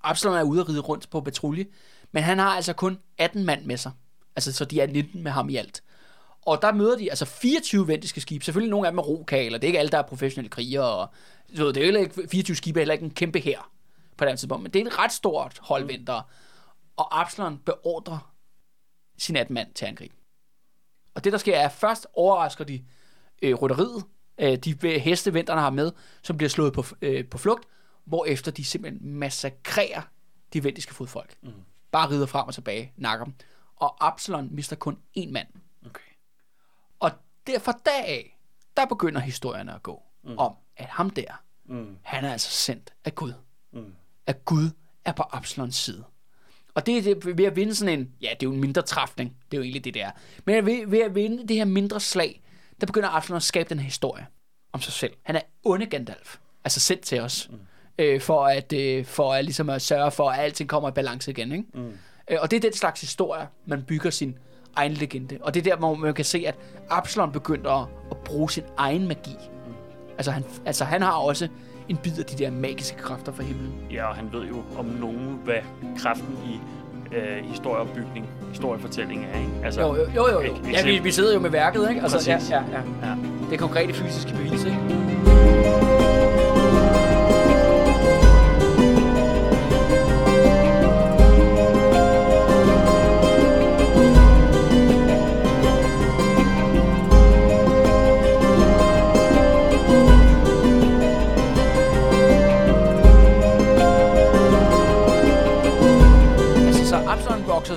[0.04, 1.66] Absalon er ude at ride rundt på patrulje,
[2.12, 3.92] men han har altså kun 18 mand med sig.
[4.36, 5.84] Altså, så de er 19 med ham i alt.
[6.42, 8.46] Og der møder de altså 24 vendiske skibe.
[8.46, 9.58] Selvfølgelig nogle af dem er rokaler.
[9.58, 10.84] Det er ikke alle, der er professionelle krigere.
[10.84, 11.08] Og,
[11.56, 13.72] så det er heller ikke 24 skibe, er heller ikke en kæmpe her
[14.18, 14.64] på den tidspunkt.
[14.64, 15.90] Men det er et ret stort hold mm.
[15.90, 16.24] ventere.
[16.98, 18.34] Og Absalon beordrer
[19.18, 20.12] sin 18 mand til angreb.
[21.14, 22.84] Og det, der sker, er, at først overrasker de
[23.42, 24.04] øh, rytteriet,
[24.38, 25.92] øh, de heste, venterne har med,
[26.24, 27.68] som bliver slået på, øh, på flugt,
[28.28, 30.02] efter de simpelthen massakrerer
[30.54, 31.36] de vendiske fodfolk.
[31.44, 31.50] Mm.
[31.92, 33.34] Bare rider frem og tilbage, nakker dem.
[33.76, 35.48] Og Absalon mister kun én mand.
[35.86, 36.12] Okay.
[37.00, 37.12] Og
[37.48, 38.38] derfor af,
[38.78, 40.38] der begynder historierne at gå mm.
[40.38, 41.98] om, at ham der, mm.
[42.02, 43.34] han er altså sendt af Gud.
[43.74, 43.94] Mm.
[44.26, 44.70] At Gud
[45.06, 46.04] er på Absalons side.
[46.74, 48.82] Og det er det, ved at vinde sådan en, ja, det er jo en mindre
[48.82, 50.12] træfning, det er jo egentlig det, der.
[50.46, 52.44] Men ved, ved at vinde det her mindre slag,
[52.82, 54.26] der begynder Absalon at skabe den her historie
[54.74, 55.14] om sig selv.
[55.24, 57.58] Han er onde Gandalf, altså sendt til os, mm.
[58.00, 61.32] øh, for at, øh, for at, ligesom at sørge for, at alting kommer i balance
[61.32, 61.52] igen.
[61.52, 61.66] Ikke?
[61.74, 61.98] Mm.
[62.32, 64.38] Øh, og det er den slags historie, man bygger sin
[64.76, 65.38] egen legende.
[65.42, 66.56] Og det er der, hvor man kan se, at
[66.90, 69.36] Absalon begynder at, at bruge sin egen magi.
[69.68, 69.74] Mm.
[70.18, 71.48] Altså, han, altså han har også
[71.90, 73.88] en bid af de der magiske kræfter fra himlen.
[73.92, 75.60] Ja, og han ved jo om nogen, hvad
[75.98, 76.60] kraften i
[77.16, 79.52] øh, historieopbygning, historiefortælling er, ikke?
[79.64, 80.42] Altså, jo, jo, jo.
[80.42, 80.54] jo.
[80.72, 82.02] Ja, vi, vi sidder jo med værket, ikke?
[82.02, 83.16] Altså, ja, ja, ja, ja.
[83.46, 85.27] Det er konkrete fysiske bevis, ikke?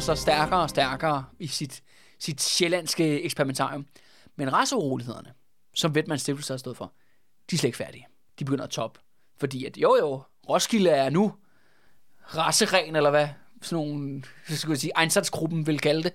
[0.01, 1.83] Sig stærkere og stærkere i sit,
[2.19, 3.87] sit sjællandske eksperimentarium.
[4.37, 5.33] Men raceurolighederne,
[5.75, 6.93] som Vetman Stiftelse har stået for,
[7.51, 8.07] de er slet ikke færdige.
[8.39, 8.99] De begynder at top.
[9.41, 11.35] Fordi at jo jo, Roskilde er nu
[12.37, 13.29] raceren, eller hvad
[13.63, 16.13] sådan nogle, så skulle jeg sige, Einsatzgruppen vil kalde det.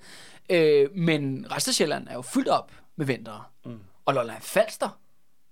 [0.49, 3.43] Øh, men resten af Sjælland er jo fyldt op med ventere.
[3.65, 3.79] Mm.
[4.05, 4.99] Og Lolland Falster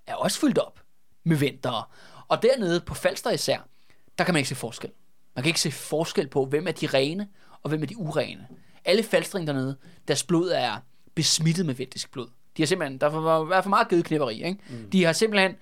[0.07, 0.79] er også fyldt op
[1.23, 1.83] med ventere.
[2.27, 3.67] Og dernede på Falster især,
[4.17, 4.91] der kan man ikke se forskel.
[5.35, 7.27] Man kan ikke se forskel på, hvem er de rene,
[7.63, 8.47] og hvem er de urene.
[8.85, 10.77] Alle falstring dernede, deres blod er
[11.15, 12.27] besmittet med vendisk blod.
[12.57, 14.59] De har simpelthen, der var for meget gedeknipperi, ikke?
[14.69, 14.89] Mm.
[14.89, 15.55] De har simpelthen,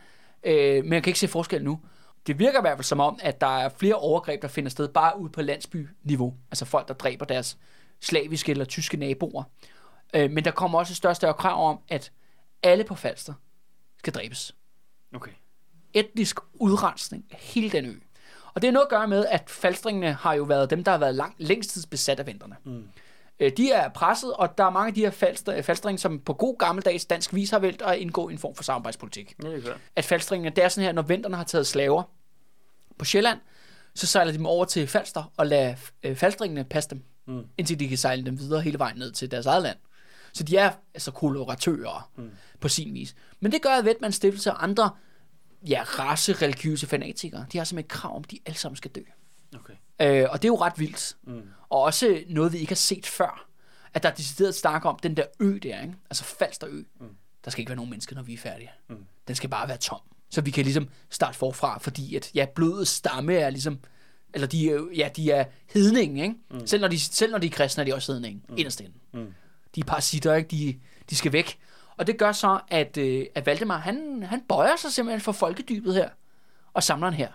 [0.43, 1.79] øh, men man kan ikke se forskel nu.
[2.27, 4.87] Det virker i hvert fald som om, at der er flere overgreb, der finder sted
[4.87, 6.33] bare ude på landsbyniveau.
[6.51, 7.57] Altså folk, der dræber deres
[8.01, 9.43] slaviske eller tyske naboer.
[10.13, 12.11] Øh, men der kommer også et større større krav om, at
[12.63, 13.33] alle på Falster
[13.97, 14.55] skal dræbes.
[15.15, 15.31] Okay.
[15.93, 17.93] Etnisk udrensning af hele den ø.
[18.53, 20.97] Og det er noget at gøre med, at falstringene har jo været dem, der har
[20.97, 22.55] været lang, længst tids besat af vinterne.
[22.63, 22.83] Mm.
[23.39, 26.33] Øh, de er presset, og der er mange af de her falster, falstring, som på
[26.33, 29.35] god gammeldags dansk vis har valgt at indgå i en form for samarbejdspolitik.
[29.43, 32.03] Ja, det er At falstringene, det er sådan her, når vinterne har taget slaver
[32.97, 33.39] på Sjælland,
[33.95, 37.45] så sejler de dem over til Falster og lader øh, falstringene passe dem, mm.
[37.57, 39.77] indtil de kan sejle dem videre hele vejen ned til deres eget land.
[40.33, 42.31] Så de er altså koloratører mm.
[42.59, 43.15] på sin vis.
[43.39, 44.89] Men det gør, Vetmans Stiftelse og andre
[45.67, 48.91] ja, race religiøse fanatikere, de har simpelthen et krav om, at de alle sammen skal
[48.91, 49.01] dø.
[49.55, 49.73] Okay.
[50.01, 51.17] Øh, og det er jo ret vildt.
[51.23, 51.41] Mm.
[51.69, 53.47] Og også noget, vi ikke har set før.
[53.93, 55.95] At der er decideret snakke om den der ø der, ikke?
[56.09, 56.81] altså Falster ø.
[56.99, 57.07] Mm.
[57.45, 58.71] Der skal ikke være nogen mennesker, når vi er færdige.
[58.89, 59.05] Mm.
[59.27, 59.99] Den skal bare være tom.
[60.29, 63.79] Så vi kan ligesom starte forfra, fordi at ja, blodets stamme er ligesom,
[64.33, 66.35] eller de ja, de er hedningen, ikke?
[66.51, 66.67] Mm.
[66.67, 68.55] Selv, når de, selv når de er kristne, er de også hedningen, mm.
[68.57, 68.93] inderst inde.
[69.13, 69.33] Mm.
[69.75, 70.47] De er parasitter, ikke?
[70.47, 71.59] De, de skal væk.
[71.97, 75.95] Og det gør så, at, øh, at Valdemar, han, han bøjer sig simpelthen for folkedybet
[75.95, 76.09] her,
[76.73, 77.29] og samler den her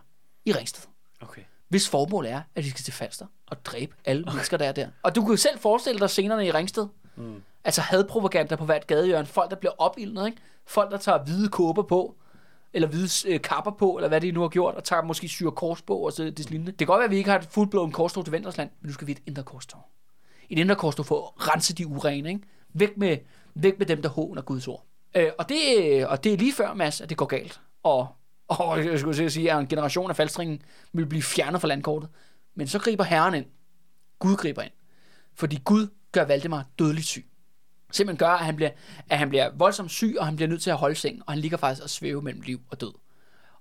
[0.45, 0.89] i Ringsted.
[1.21, 1.43] Okay.
[1.69, 4.33] Hvis formål er, at de skal til Falster og dræbe alle okay.
[4.33, 4.89] mennesker, der er der.
[5.03, 6.87] Og du kan jo selv forestille dig scenerne i Ringsted.
[7.17, 7.43] Mm.
[7.65, 9.27] Altså hadpropaganda på hvert gadehjørne.
[9.27, 10.39] Folk, der bliver opildnet, ikke?
[10.67, 12.17] Folk, der tager hvide kåber på,
[12.73, 15.53] eller hvide øh, kapper på, eller hvad de nu har gjort, og tager måske syre
[15.53, 16.73] kors på, og så det lignende.
[16.73, 18.93] Det kan godt være, at vi ikke har et fuldblåen korstog til Ventersland, men nu
[18.93, 19.81] skal vi et indre korstog.
[20.49, 22.41] Et indre korstog for at rense de urene, ikke?
[22.73, 23.17] Væk med,
[23.57, 24.85] væk med dem, der håner Guds ord.
[25.17, 27.61] Øh, og, det, øh, og det er lige før, Mads, at det går galt.
[27.83, 28.09] Og,
[28.49, 32.11] og jeg skulle sige, at en generation af falstringen vil blive fjernet fra landkortet.
[32.55, 33.47] Men så griber Herren ind.
[34.19, 34.73] Gud griber ind.
[35.35, 37.27] Fordi Gud gør Valdemar dødeligt syg.
[37.93, 38.71] Simpelthen gør, at han, bliver,
[39.11, 41.41] at han bliver voldsomt syg, og han bliver nødt til at holde sengen, og han
[41.41, 42.93] ligger faktisk og svæve mellem liv og død.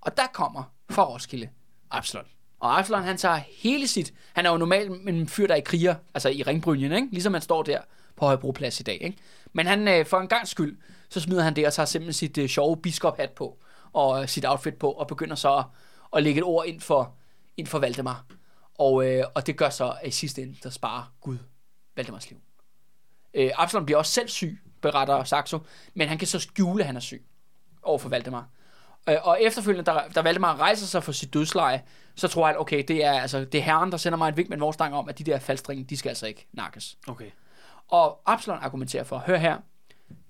[0.02, 1.50] Og der kommer fra Roskilde
[1.92, 2.26] Absalon.
[2.60, 4.14] Og Absalon, han tager hele sit...
[4.34, 7.08] Han er jo normalt en fyr, der er i kriger, altså i ringbrynjen, ikke?
[7.12, 7.80] ligesom man står der
[8.16, 8.98] på Højbroplads i dag.
[9.02, 9.18] Ikke?
[9.56, 10.78] Men han, øh, for en gang skyld,
[11.10, 13.58] så smider han det og tager simpelthen sit øh, sjove biskophat på,
[13.94, 15.66] og øh, sit outfit på, og begynder så at,
[16.16, 17.16] at lægge et ord ind for,
[17.58, 18.26] ind for Valdemar.
[18.80, 21.38] Og, øh, og det gør så at i sidste ende, der sparer Gud
[21.96, 22.40] Valdemars liv.
[23.34, 25.60] Øh, Absalom bliver også selv syg, beretter Saxo,
[25.94, 27.26] men han kan så skjule, at han er syg
[27.84, 28.50] over for Valdemar.
[29.10, 31.84] Øh, og efterfølgende, da, da Valdemar rejser sig for sit dødsleje,
[32.16, 34.50] så tror han, okay, det er, altså, det er herren, der sender mig et vink
[34.50, 36.98] med en vorstang om, at de der faldstringe, de skal altså ikke nakkes.
[37.08, 37.32] Okay.
[37.88, 39.58] Og Absalon argumenterer for, hør her,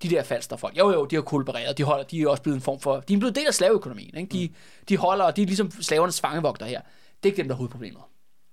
[0.04, 2.56] de der falster folk, jo jo, de har kulbereret, de, holder, de er også blevet
[2.56, 4.32] en form for, de er blevet del af slaveøkonomien, ikke?
[4.32, 4.86] De, mm.
[4.90, 6.82] de holder, de er ligesom slavernes fangevogter her.
[7.24, 8.02] Det er ikke dem, der er hovedproblemet.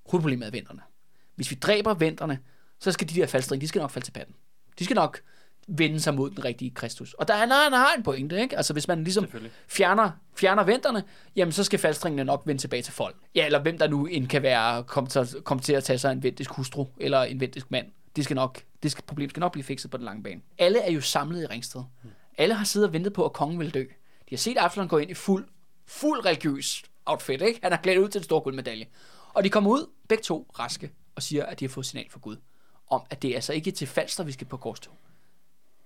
[0.06, 0.80] Hovedproblemet er venterne.
[1.34, 2.38] Hvis vi dræber venterne,
[2.80, 4.34] så skal de der faldstring, de skal nok falde til patten.
[4.78, 5.20] De skal nok
[5.68, 7.14] vende sig mod den rigtige Kristus.
[7.14, 8.56] Og der er, han har en pointe, ikke?
[8.56, 9.26] Altså hvis man ligesom
[9.68, 11.04] fjerner, fjerner venterne,
[11.36, 13.16] jamen så skal faldstringene nok vende tilbage til folk.
[13.34, 16.12] Ja, eller hvem der nu end kan være, komme til, kom til at tage sig
[16.12, 17.86] en ventisk hustru, eller en ventisk mand.
[18.16, 20.40] Det skal nok, det skal, problem skal nok blive fikset på den lange bane.
[20.58, 21.82] Alle er jo samlet i Ringsted.
[22.38, 23.80] Alle har siddet og ventet på, at kongen vil dø.
[23.80, 25.48] De har set Absalon gå ind i fuld,
[25.86, 27.60] fuld religiøs outfit, ikke?
[27.62, 28.86] Han har klædt ud til en stor guldmedalje.
[29.34, 32.20] Og de kommer ud, begge to raske, og siger, at de har fået signal fra
[32.20, 32.36] Gud
[32.92, 34.94] om, at det er altså ikke til Falster, vi skal på korstog.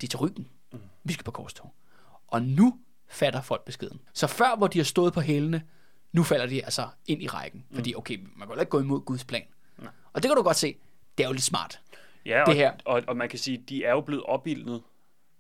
[0.01, 0.79] Det er til ryggen, mm.
[1.05, 1.75] vi skal på korstog.
[2.27, 4.01] Og nu fatter folk beskeden.
[4.13, 5.63] Så før, hvor de har stået på hælene,
[6.13, 7.65] nu falder de altså ind i rækken.
[7.71, 7.77] Mm.
[7.77, 9.45] Fordi, okay, man kan jo ikke gå imod Guds plan.
[9.79, 9.87] Mm.
[10.13, 10.77] Og det kan du godt se,
[11.19, 11.81] det er jo lidt smart.
[12.27, 12.73] Ja, det og, her.
[12.85, 14.83] Og, og man kan sige, de er jo blevet opildnet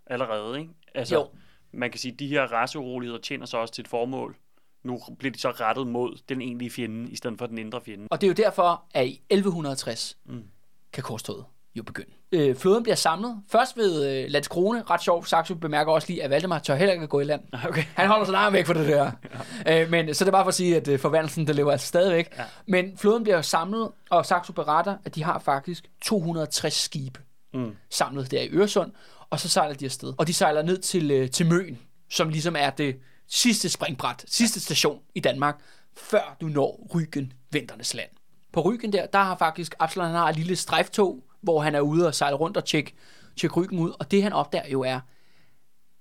[0.07, 0.71] allerede, ikke?
[0.95, 1.29] Altså, jo.
[1.73, 4.37] man kan sige, de her raceuroligheder tjener sig også til et formål.
[4.83, 8.07] Nu bliver de så rettet mod den egentlige fjende, i stedet for den indre fjende.
[8.11, 10.45] Og det er jo derfor, at i 1160 mm.
[10.93, 11.45] kan korstoget
[11.77, 12.11] jo begynde.
[12.33, 13.43] Øh, floden bliver samlet.
[13.49, 14.83] Først ved øh, Landskrone.
[14.91, 15.29] Ret sjovt.
[15.29, 17.41] Saxo bemærker også lige, at Valdemar tør heller ikke gå i land.
[17.69, 17.85] Okay.
[17.95, 19.11] Han holder sig langt væk fra det der.
[19.67, 19.83] ja.
[19.83, 21.87] øh, men, så det er bare for at sige, at øh, forvandlelsen, der lever altså
[21.87, 22.35] stadigvæk.
[22.39, 22.45] Ja.
[22.67, 27.21] Men floden bliver samlet, og Saxo beretter, at de har faktisk 260 skibe
[27.55, 27.77] mm.
[27.91, 28.93] samlet der i Øresund.
[29.31, 30.13] Og så sejler de afsted.
[30.19, 31.79] Og de sejler ned til, øh, til Møn,
[32.11, 32.97] som ligesom er det
[33.29, 35.61] sidste springbræt, sidste station i Danmark,
[35.97, 38.09] før du når Ryggen, Vinternes land.
[38.53, 42.07] På Ryggen der, der har faktisk Absalon har et lille strejftog, hvor han er ude
[42.07, 42.95] og sejle rundt og tjekke,
[43.37, 43.93] tjekke ryggen ud.
[43.99, 45.01] Og det han opdager jo er,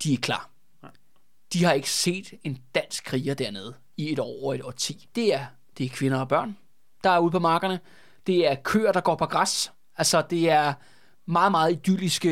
[0.02, 0.50] de er klar.
[1.52, 5.08] De har ikke set en dansk kriger dernede i et år og et årti.
[5.14, 5.46] Det er,
[5.78, 6.56] det er kvinder og børn,
[7.04, 7.80] der er ude på markerne.
[8.26, 9.72] Det er køer, der går på græs.
[9.96, 10.72] Altså, det er
[11.26, 12.28] meget, meget idylliske,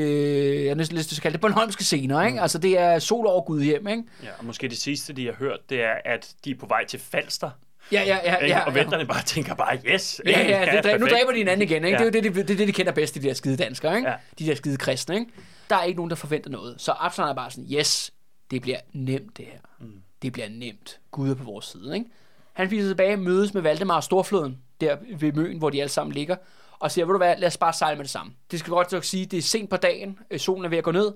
[0.67, 2.37] jeg næsten lyst til at kalde det, Bornholmske scener, ikke?
[2.37, 2.43] Mm.
[2.43, 4.03] Altså, det er sol over Gud hjem, ikke?
[4.23, 6.87] Ja, og måske det sidste, de har hørt, det er, at de er på vej
[6.87, 7.51] til Falster.
[7.93, 8.37] Ja, ja, ja.
[8.37, 8.55] Ikke?
[8.55, 10.21] ja, og venterne bare tænker bare, yes!
[10.27, 10.53] Ja, ikke?
[10.53, 11.99] ja, det, dræber, nu dræber de hinanden igen, ikke?
[12.03, 12.07] Ja.
[12.07, 14.09] Det er jo det, det, det, det, de kender bedst, de der skide danskere, ikke?
[14.09, 14.15] Ja.
[14.39, 15.33] De der skide kristne, ikke?
[15.71, 16.75] Der er ikke nogen, der forventer noget.
[16.79, 18.13] Så Absalon er bare sådan, yes,
[18.51, 19.59] det bliver nemt det her.
[19.81, 20.03] Mm.
[20.23, 21.01] Det bliver nemt.
[21.11, 22.07] Gud er på vores side, ikke?
[22.53, 26.15] Han fiser tilbage, mødes med Valdemar og Storfloden, der ved Møn, hvor de alle sammen
[26.15, 26.37] ligger,
[26.79, 28.33] og siger, ved du hvad, lad os bare sejle med det samme.
[28.51, 30.85] Det skal godt nok sige, det er sent på dagen, øh, solen er ved at
[30.85, 31.13] gå ned,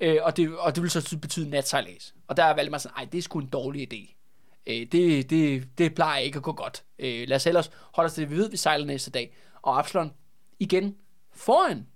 [0.00, 2.14] øh, og, det, og det vil så betyde natsejlads.
[2.28, 4.21] Og der er Valdemar sådan, ej, det er sgu en dårlig idé.
[4.66, 6.84] Øh, det, det, det plejer ikke at gå godt.
[6.98, 9.36] Øh, lad os ellers holde os til det, vi ved, vi sejler næste dag.
[9.62, 10.12] Og Absalon,
[10.58, 10.96] igen,
[11.32, 11.86] foran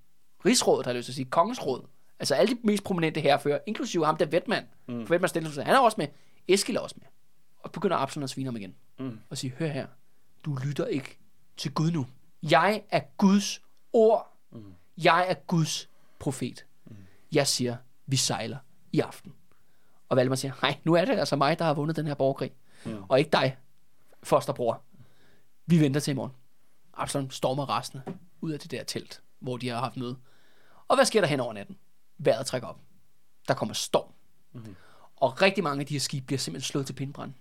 [0.46, 1.86] rigsrådet, har jeg lyst til at sige, kongens råd.
[2.18, 5.06] Altså alle de mest prominente herrefører, inklusive ham der Vetman, mm.
[5.06, 6.08] for Vetman Stendelsen, han er også med.
[6.48, 7.06] Eskil er også med.
[7.58, 8.74] Og begynder Absalon at svine ham igen.
[8.98, 9.18] Mm.
[9.30, 9.86] Og sige, hør her,
[10.44, 11.18] du lytter ikke
[11.56, 12.06] til Gud nu.
[12.42, 13.62] Jeg er Guds
[13.92, 14.36] ord.
[14.52, 14.74] Mm.
[14.98, 15.88] Jeg er Guds
[16.18, 16.66] profet.
[16.86, 16.96] Mm.
[17.32, 18.58] Jeg siger, vi sejler
[18.92, 19.32] i aften.
[20.08, 22.52] Og Valdemar siger, nej, nu er det altså mig, der har vundet den her borgerkrig.
[22.84, 23.02] Mm.
[23.08, 23.56] Og ikke dig,
[24.22, 24.82] fosterbror.
[25.66, 26.32] Vi venter til i morgen.
[26.94, 28.00] Absalon stormer resten
[28.40, 30.16] ud af det der telt, hvor de har haft møde.
[30.88, 31.78] Og hvad sker der hen over natten?
[32.18, 32.80] Vejret trækker op.
[33.48, 34.12] Der kommer storm.
[34.52, 34.76] Mm.
[35.16, 37.32] Og rigtig mange af de her skibe bliver simpelthen slået til pindbrand.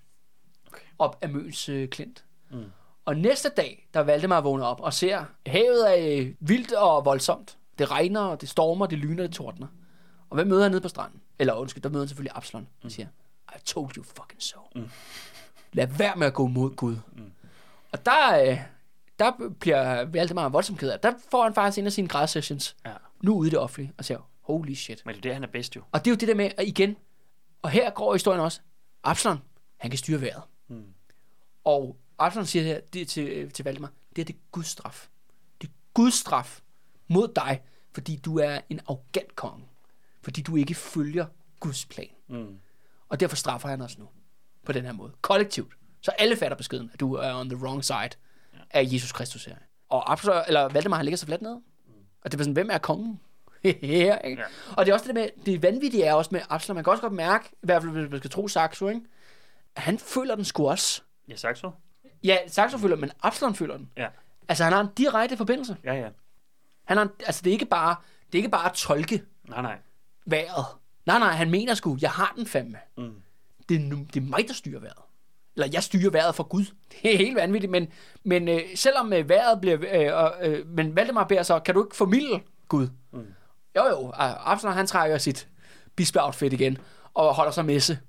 [0.68, 0.86] Okay.
[1.00, 2.26] Op af Møns øh, klint.
[2.52, 2.72] Mm.
[3.06, 7.58] Og næste dag, der Valdemar vågner op og ser, havet er øh, vildt og voldsomt.
[7.78, 9.68] Det regner, det stormer, det lyner, det tordner.
[10.30, 11.22] Og hvem møder han nede på stranden?
[11.40, 12.68] Eller undskyld, der møder han selvfølgelig Absalon.
[12.84, 13.08] Og siger,
[13.56, 14.60] I told you fucking so.
[14.76, 14.90] Mm.
[15.74, 16.98] Lad være med at gå mod Gud.
[17.16, 17.32] Mm.
[17.92, 18.60] Og der, øh,
[19.20, 21.00] der bliver Valdemar voldsomt ked af.
[21.00, 22.76] Der får han faktisk en af sine græssessions.
[22.86, 22.94] Ja.
[23.22, 23.94] Nu ude i det offentlige.
[23.98, 25.06] Og siger, holy shit.
[25.06, 25.82] Men det er det, han er bedst jo.
[25.92, 26.98] Og det er jo det der med, at igen,
[27.62, 28.60] og her går historien også,
[29.04, 29.42] Absalon,
[29.78, 30.44] han kan styre vejret.
[30.68, 30.86] Mm.
[31.64, 35.08] Og Absalon siger her det til, til Valdemar, det er det Guds straf.
[35.62, 36.62] Det er Guds straf
[37.08, 37.62] mod dig,
[37.94, 39.66] fordi du er en arrogant konge.
[40.26, 41.26] Fordi du ikke følger
[41.60, 42.10] Guds plan.
[42.28, 42.58] Mm.
[43.10, 44.10] Og derfor straffer han os nu.
[44.66, 45.12] På den her måde.
[45.22, 45.74] Kollektivt.
[46.02, 48.60] Så alle fatter beskeden, at du er on the wrong side ja.
[48.72, 49.56] af Jesus Kristus her.
[49.90, 51.56] Og Absalon, eller Valdemar, han ligger så fladt ned.
[51.56, 51.94] Mm.
[52.22, 53.20] Og det var sådan, hvem er kongen?
[53.64, 54.42] her, ikke?
[54.42, 54.48] Ja.
[54.78, 56.76] Og det er også det med, det vanvittige er også med Absalon.
[56.76, 59.02] Man kan også godt mærke, i hvert fald hvis man skal tro Saxo, ikke?
[59.78, 61.02] han føler den sgu også.
[61.28, 61.72] Ja, Saxo?
[62.24, 63.90] Ja, Saxo føler den, men Absalon føler den.
[63.98, 64.08] Ja.
[64.48, 65.78] Altså, han har en direkte forbindelse.
[65.84, 66.10] Ja, ja.
[66.84, 67.96] Han har, en, altså, det er ikke bare,
[68.26, 69.78] det er ikke bare at tolke Nej, nej.
[70.26, 70.66] Vejret.
[71.06, 72.78] Nej, nej, han mener sgu, jeg har den fandme.
[72.98, 73.14] Mm.
[73.70, 75.04] Det, er, det er mig, der styrer vejret.
[75.56, 76.66] Eller jeg styrer vejret for Gud.
[76.92, 77.88] Det er helt vanvittigt, men,
[78.24, 79.78] men øh, selvom øh, vejret bliver...
[80.42, 82.88] Øh, øh, men Valdemar beder så, kan du ikke formidle Gud?
[83.14, 83.26] Mm.
[83.76, 84.00] Jo, jo.
[84.02, 85.48] og Absalon, han trækker sit
[85.96, 86.78] bispeoutfit igen,
[87.14, 88.00] og holder sig messe.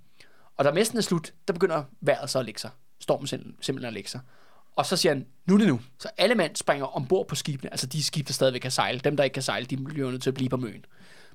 [0.57, 2.71] Og da messen er slut, der begynder vejret så at lægge sig.
[3.01, 4.21] Stormen sim- simpelthen at lægge sig.
[4.77, 5.81] Og så siger han, nu er det nu.
[5.99, 8.99] Så alle mand springer ombord på skibene, altså de skib, der stadigvæk kan sejle.
[8.99, 10.85] Dem, der ikke kan sejle, de bliver nødt til at blive på møen.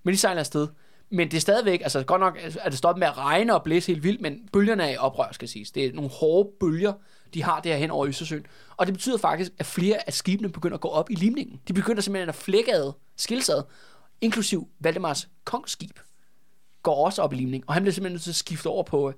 [0.04, 0.68] Men de sejler afsted.
[1.10, 3.88] Men det er stadigvæk, altså godt nok er det stoppet med at regne og blæse
[3.88, 5.72] helt vildt, men bølgerne er i oprør, skal siges.
[5.72, 6.94] Det er nogle hårde bølger,
[7.34, 8.46] de har der hen over Østersøen.
[8.78, 11.62] Og det betyder faktisk, at flere af skibene begynder at gå op i limningen.
[11.68, 13.64] De begynder simpelthen at flække ad, skilsad,
[14.22, 16.00] inklusiv Valdemars kongsskib,
[16.84, 17.64] går også op i limning.
[17.68, 19.14] Og han bliver simpelthen nødt til at skifte over på,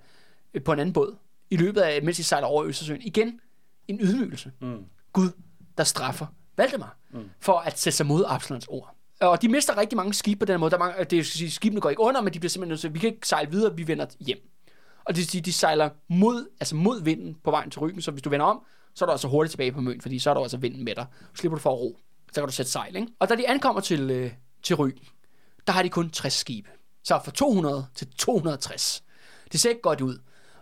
[0.53, 1.15] øh, på en anden båd,
[1.49, 3.01] i løbet af, mens de sejler over Østersøen.
[3.01, 3.39] Igen,
[3.87, 4.51] en ydmygelse.
[4.61, 4.85] Mm.
[5.13, 5.29] Gud,
[5.77, 6.25] der straffer
[6.57, 7.29] Valdemar, mm.
[7.39, 8.95] for at sætte sig mod Absalons ord.
[9.29, 10.71] Og de mister rigtig mange skibe på den måde.
[10.71, 12.81] Der er mange, det skal sige, skibene går ikke under, men de bliver simpelthen nødt
[12.81, 14.37] til, vi kan ikke sejle videre, vi vender hjem.
[15.05, 18.11] Og det vil sige, de sejler mod, altså mod vinden på vejen til ryggen, så
[18.11, 18.59] hvis du vender om,
[18.95, 20.95] så er du altså hurtigt tilbage på møn, fordi så er der altså vinden med
[20.95, 21.05] dig.
[21.21, 21.99] Så slipper du for at ro.
[22.33, 23.07] Så kan du sætte sejl, ikke?
[23.19, 24.31] Og da de ankommer til, øh,
[24.63, 25.05] til ryggen,
[25.67, 26.69] der har de kun 60 skibe.
[27.03, 29.03] Så fra 200 til 260.
[29.51, 30.17] Det ser ikke godt ud.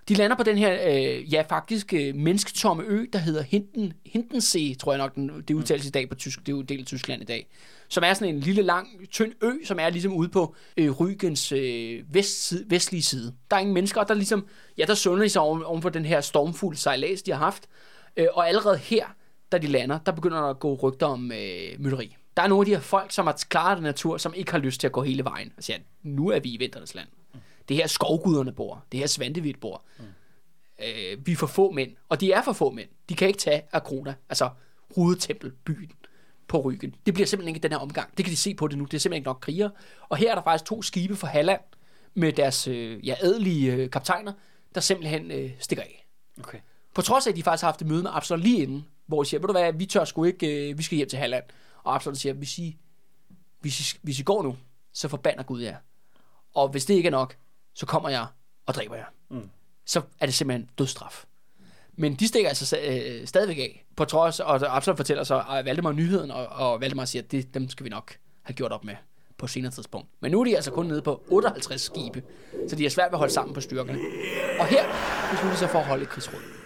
[0.10, 4.76] De lander på den her, øh, ja faktisk, øh, mennesketomme ø, der hedder Hinden, Hindensee,
[4.76, 6.80] tror jeg nok, den, det udtales i dag på tysk, det er jo en del
[6.80, 7.48] af Tyskland i dag.
[7.92, 11.52] Som er sådan en lille, lang, tynd ø, som er ligesom ude på øh, Rygens
[11.52, 13.36] øh, vest, vestlige side.
[13.50, 15.90] Der er ingen mennesker, og der ligesom, ja, der sunder de sig oven, oven for
[15.90, 17.68] den her stormfulde sejlads, de har haft.
[18.18, 19.06] Øh, og allerede her,
[19.52, 22.18] da de lander, der begynder der at gå rygter om øh, mytteri.
[22.38, 24.60] Der er nogle af de her folk, som har klaret den natur, som ikke har
[24.60, 25.48] lyst til at gå hele vejen.
[25.48, 27.08] Altså, og siger, nu er vi i vinternes land.
[27.70, 28.84] Det her skovguderne bor.
[28.92, 29.84] Det her svantevidt bor.
[30.00, 30.06] Mm.
[30.80, 31.92] Øh, vi er for få mænd.
[32.10, 32.90] Og de er for få mænd.
[33.10, 34.50] De kan ikke tage Akrona, altså
[34.96, 35.92] hovedtempelbyen
[36.52, 36.96] på ryggen.
[37.06, 38.18] Det bliver simpelthen ikke den her omgang.
[38.18, 38.86] Det kan de se på det nu.
[38.86, 39.70] Det er simpelthen ikke nok kriger.
[40.10, 41.62] Og her er der faktisk to skibe fra Halland
[42.14, 44.34] med deres øh, ja, adelige øh, kaptajner,
[44.76, 46.08] der simpelthen øh, stikker af.
[46.40, 46.60] Okay.
[46.96, 49.24] På trods af, at de faktisk har haft et møde med Absalon lige inden, hvor
[49.24, 51.44] de siger, ved du hvad, vi tør sgu ikke, øh, vi skal hjem til Halland.
[51.84, 52.78] Og Absalom siger, hvis I,
[53.60, 54.58] hvis I, hvis I går nu,
[54.94, 55.78] så forbander Gud jer.
[56.54, 57.38] Og hvis det ikke er nok,
[57.74, 58.26] så kommer jeg
[58.66, 59.06] og dræber jer.
[59.30, 59.50] Mm.
[59.86, 61.26] Så er det simpelthen dødsstraf.
[62.02, 65.66] Men de stikker altså øh, øh, stadigvæk af, på trods, og Absalon fortæller så at
[65.66, 68.84] Valdemar nyheden, og, og Valdemar siger, at det, dem skal vi nok have gjort op
[68.86, 68.96] med
[69.38, 70.08] på senere tidspunkt.
[70.22, 72.24] Men nu er de altså kun nede på 58 skibe,
[72.70, 74.00] så de er svært ved at holde sammen på styrkerne.
[74.60, 74.86] Og her
[75.32, 76.61] beslutter de sig for at holde et krigsråd.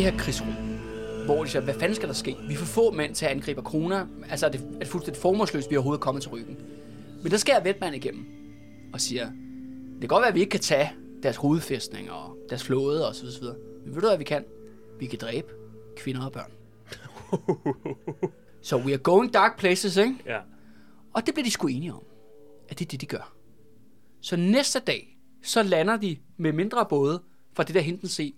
[0.00, 0.52] Det her krigsråd,
[1.24, 2.36] hvor de siger, hvad fanden skal der ske?
[2.48, 4.06] Vi får få mænd til at angribe kroner.
[4.30, 6.56] Altså, er det er det fuldstændig formålsløst, vi er overhovedet kommet til ryggen.
[7.22, 8.26] Men der jeg Vetman igennem
[8.92, 9.24] og siger,
[9.92, 10.92] det kan godt være, at vi ikke kan tage
[11.22, 13.56] deres hovedfæstning og deres flåde og så videre.
[13.84, 14.44] Men ved du hvad vi kan?
[14.98, 15.48] Vi kan dræbe
[15.96, 16.52] kvinder og børn.
[18.62, 20.14] so we are going dark places, ikke?
[20.26, 20.38] Ja.
[21.14, 22.02] Og det bliver de sgu enige om,
[22.68, 23.32] at det er det, de gør.
[24.20, 27.22] Så næste dag, så lander de med mindre både
[27.52, 28.32] fra det der Hintensee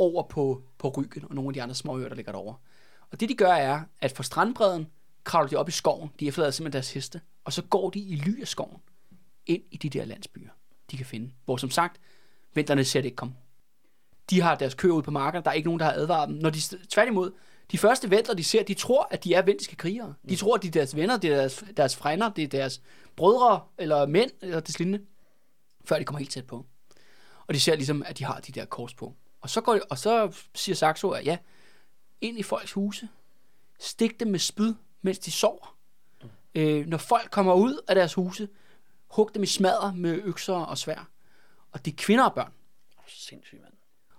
[0.00, 2.56] over på, på Ryggen og nogle af de andre små øer, der ligger derovre.
[3.10, 4.86] Og det de gør er, at fra strandbredden
[5.24, 8.16] kravler de op i skoven, de efterlader simpelthen deres heste, og så går de i
[8.16, 8.80] ly af skoven
[9.46, 10.50] ind i de der landsbyer,
[10.90, 11.30] de kan finde.
[11.44, 12.00] Hvor som sagt,
[12.54, 13.34] vinterne ser det ikke komme.
[14.30, 16.36] De har deres køer ude på markerne, der er ikke nogen, der har advaret dem.
[16.36, 17.32] Når de tværtimod,
[17.70, 20.14] de første ventler, de ser, de tror, at de er vendiske krigere.
[20.28, 22.82] De tror, at de er deres venner, det er deres, deres frænder, det er deres
[23.16, 25.04] brødre eller mænd, eller det lignende,
[25.84, 26.66] før de kommer helt tæt på.
[27.46, 29.14] Og de ser ligesom, at de har de der kors på.
[29.40, 31.38] Og så, går de, og så siger Saxo, at ja,
[32.20, 33.08] ind i folks huse,
[33.78, 35.76] stik dem med spyd, mens de sover.
[36.22, 36.28] Mm.
[36.54, 38.48] Øh, når folk kommer ud af deres huse,
[39.10, 41.08] hug dem i smadre med økser og svær.
[41.72, 42.52] Og det er kvinder og børn.
[43.06, 43.72] Sindssygt, mand.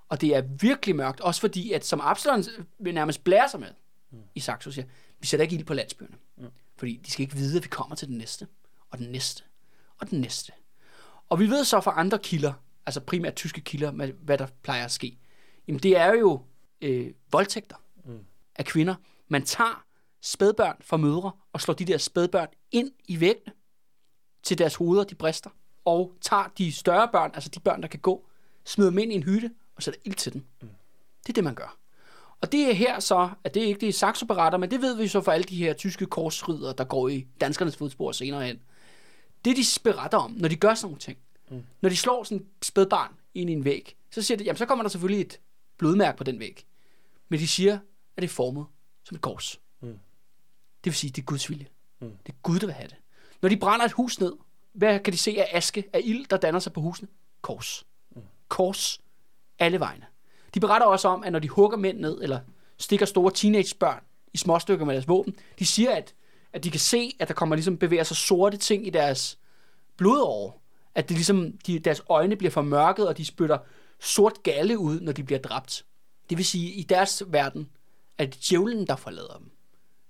[0.09, 2.43] Og det er virkelig mørkt, også fordi, at som Absalon
[2.79, 3.73] vil nærmest blære sig med
[4.11, 4.23] mm.
[4.35, 4.85] i Saxo, siger,
[5.19, 6.15] vi sætter ikke ild på landsbyerne.
[6.37, 6.47] Mm.
[6.77, 8.47] Fordi de skal ikke vide, at vi kommer til den næste,
[8.89, 9.43] og den næste,
[9.97, 10.51] og den næste.
[11.29, 12.53] Og vi ved så fra andre kilder,
[12.85, 15.17] altså primært tyske kilder, med, hvad der plejer at ske.
[15.67, 16.41] Jamen det er jo
[16.81, 17.75] øh, voldtægter
[18.05, 18.19] mm.
[18.55, 18.95] af kvinder.
[19.27, 19.85] Man tager
[20.21, 23.53] spædbørn fra mødre og slår de der spædbørn ind i væggene
[24.43, 25.49] til deres hoveder, de brister,
[25.85, 28.27] og tager de større børn, altså de børn, der kan gå,
[28.65, 30.45] smider dem ind i en hytte og sætter ild til den.
[30.61, 30.69] Mm.
[31.23, 31.77] Det er det, man gør.
[32.41, 34.25] Og det er her så, at det er ikke det saxo
[34.57, 37.75] men det ved vi så for alle de her tyske korsridere, der går i danskernes
[37.75, 38.59] fodspor senere hen.
[39.45, 41.17] Det de beretter om, når de gør sådan nogle ting,
[41.51, 41.63] mm.
[41.81, 44.65] når de slår sådan et spædbarn ind i en væg, så siger de, jamen så
[44.65, 45.39] kommer der selvfølgelig et
[45.77, 46.65] blodmærke på den væg.
[47.29, 47.73] Men de siger,
[48.17, 48.65] at det er formet
[49.03, 49.59] som et kors.
[49.81, 49.87] Mm.
[50.83, 51.67] Det vil sige, at det er Guds vilje.
[51.99, 52.11] Mm.
[52.25, 52.97] Det er Gud, der vil have det.
[53.41, 54.33] Når de brænder et hus ned,
[54.73, 57.07] hvad kan de se af aske, af ild, der danner sig på husene?
[57.41, 57.85] Kors.
[58.15, 58.21] Mm.
[58.47, 59.01] Kors
[59.59, 60.05] alle vegne.
[60.53, 62.39] De beretter også om, at når de hugger mænd ned, eller
[62.77, 66.15] stikker store teenagebørn i småstykker med deres våben, de siger, at,
[66.53, 69.39] at de kan se, at der kommer ligesom bevæger sig sorte ting i deres
[69.97, 70.53] blodåre.
[70.95, 73.57] At det ligesom, de, deres øjne bliver formørket, og de spytter
[73.99, 75.85] sort galle ud, når de bliver dræbt.
[76.29, 77.69] Det vil sige, i deres verden
[78.17, 79.51] er det djævlen, der forlader dem.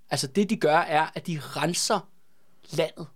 [0.09, 2.09] Altså det, de gør, er, at de renser
[2.71, 3.07] landet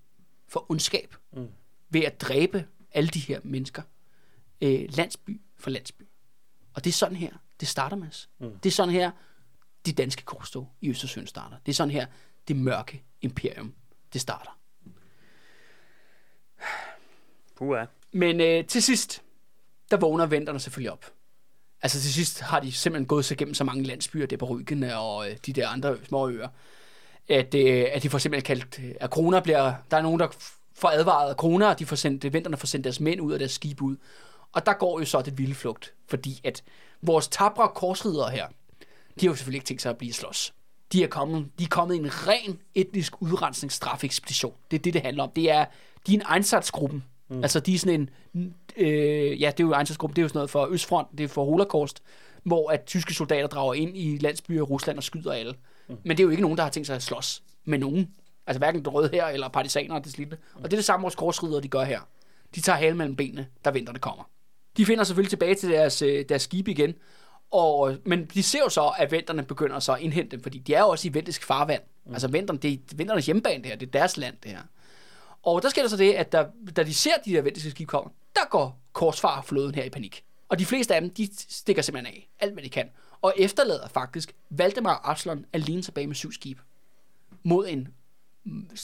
[0.47, 1.47] for ondskab mm.
[1.89, 3.81] ved at dræbe alle de her mennesker.
[4.61, 6.03] Øh, landsby for landsby.
[6.73, 8.07] Og det er sådan her, det starter med.
[8.39, 8.59] Mm.
[8.59, 9.11] Det er sådan her,
[9.85, 11.57] de danske korstog i Østersøen starter.
[11.65, 12.05] Det er sådan her,
[12.47, 13.73] det mørke imperium,
[14.13, 14.59] det starter.
[17.55, 17.85] Pua.
[18.11, 19.21] Men øh, til sidst,
[19.91, 21.05] der vågner venterne selvfølgelig op.
[21.81, 24.83] Altså til sidst har de simpelthen gået sig gennem så mange landsbyer, det på Ryggen
[24.83, 26.47] og øh, de der andre små øer,
[27.29, 30.27] at, øh, at de får simpelthen kaldt, øh, at kroner bliver, der er nogen, der
[30.75, 33.39] får advaret af kroner, og de får sendt, venterne får sendt deres mænd ud af
[33.39, 33.95] deres skib ud.
[34.51, 36.63] Og der går jo så det vilde flugt, fordi at
[37.01, 38.47] vores tabre korsridere her,
[39.19, 40.53] de har jo selvfølgelig ikke tænkt sig at blive slås.
[40.91, 44.53] De er kommet, de er kommet i en ren etnisk udrensningsstrafekspedition.
[44.71, 45.31] Det er det, det handler om.
[45.35, 45.65] Det er,
[46.07, 47.03] de er en einsatzgruppen.
[47.29, 47.41] Mm.
[47.41, 50.37] Altså, de er sådan en, øh, ja, det er jo einsatzgruppen, det er jo sådan
[50.37, 52.03] noget for Østfront, det er for Holocaust,
[52.43, 55.53] hvor at tyske soldater drager ind i landsbyer i Rusland og skyder alle.
[55.87, 55.97] Mm.
[56.03, 58.11] Men det er jo ikke nogen, der har tænkt sig at slås med nogen.
[58.47, 60.35] Altså hverken det røde her eller partisaner og det slippe.
[60.35, 60.63] Mm.
[60.63, 61.99] Og det er det samme, vores korsridere, de gør her.
[62.55, 64.29] De tager hale mellem benene, der vinterne kommer.
[64.77, 66.93] De finder selvfølgelig tilbage til deres, øh, deres skib igen,
[67.51, 70.73] Og, men de ser jo så, at venterne begynder så at indhente dem, fordi de
[70.73, 71.81] er jo også i ventisk farvand.
[72.05, 72.13] Mm.
[72.13, 74.61] Altså venterne, det er venternes hjemmebane det her, det er deres land det her.
[75.45, 77.87] Og der sker der så det, at der, da de ser de der vendiske skib
[77.87, 80.23] komme, der går korsfarflåden her i panik.
[80.49, 82.89] Og de fleste af dem, de stikker simpelthen af, alt hvad de kan.
[83.21, 86.61] Og efterlader faktisk Valdemar Absalon alene tilbage med syv skibe.
[87.43, 87.87] Mod en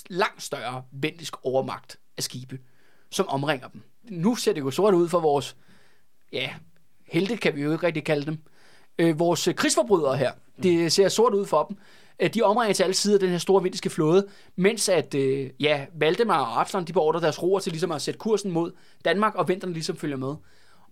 [0.09, 2.59] langt større vendisk overmagt af skibe,
[3.09, 3.81] som omringer dem.
[4.03, 5.55] Nu ser det jo sort ud for vores,
[6.31, 6.53] ja,
[7.07, 8.37] helte kan vi jo ikke rigtig kalde dem,
[8.99, 10.31] øh, vores krigsforbrydere her.
[10.63, 11.77] Det ser sort ud for dem.
[12.27, 16.39] De omringer til alle sider den her store vindiske flåde, mens at, øh, ja, Valdemar
[16.39, 18.71] og Absalon, de beordrer deres roer til ligesom at sætte kursen mod
[19.05, 20.35] Danmark, og vinteren ligesom følger med.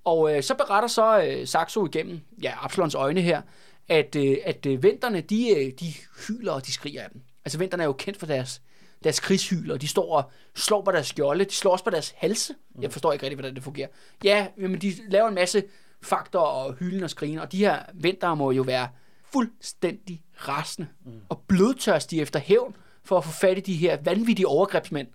[0.04, 3.42] Og øh, så beretter så øh, Saxo igennem, ja, Absalons øjne her,
[3.90, 5.94] at, øh, at øh, vinterne, de, øh, de
[6.28, 7.22] hyler og de skriger af dem.
[7.46, 8.62] Altså vinterne er jo kendt for deres,
[9.04, 12.54] deres krigshyler, de står og slår på deres skjolde, de slår også på deres halse.
[12.82, 13.88] Jeg forstår ikke rigtig, hvordan det fungerer.
[14.24, 15.64] Ja, men de laver en masse
[16.02, 18.88] faktor og hylden og skrigen, og de her vinter må jo være
[19.34, 21.12] fuldstændig rasende mm.
[21.30, 25.08] og blodtørstige efter hævn for at få fat i de her vanvittige overgrebsmænd,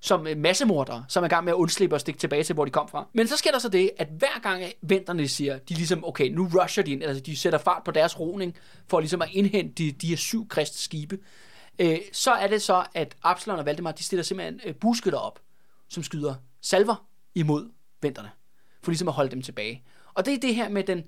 [0.00, 2.64] som øh, massemordere, som er i gang med at undslippe og stikke tilbage til, hvor
[2.64, 3.08] de kom fra.
[3.12, 6.48] Men så sker der så det, at hver gang venterne siger, de ligesom, okay, nu
[6.54, 8.54] rusher de ind, altså de sætter fart på deres roning,
[8.86, 11.18] for ligesom at indhente de, de her syv kristskibe,
[11.78, 15.40] øh, så er det så, at Absalon og Valdemar, de stiller simpelthen øh, buskytter op,
[15.88, 17.70] som skyder salver imod
[18.02, 18.30] venterne,
[18.82, 19.82] for ligesom at holde dem tilbage.
[20.14, 21.04] Og det er det her med den,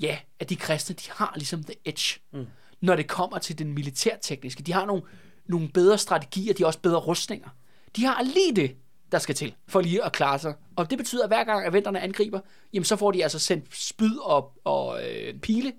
[0.00, 2.46] ja, at de kristne, de har ligesom the edge, mm.
[2.80, 4.62] når det kommer til den militærtekniske.
[4.62, 5.02] De har nogle,
[5.46, 7.48] nogle bedre strategier, de har også bedre rustninger.
[7.96, 8.76] De har lige det,
[9.12, 10.54] der skal til, for lige at klare sig.
[10.76, 12.40] Og det betyder, at hver gang venterne angriber,
[12.72, 15.72] jamen så får de altså sendt spyd og, og øh, pile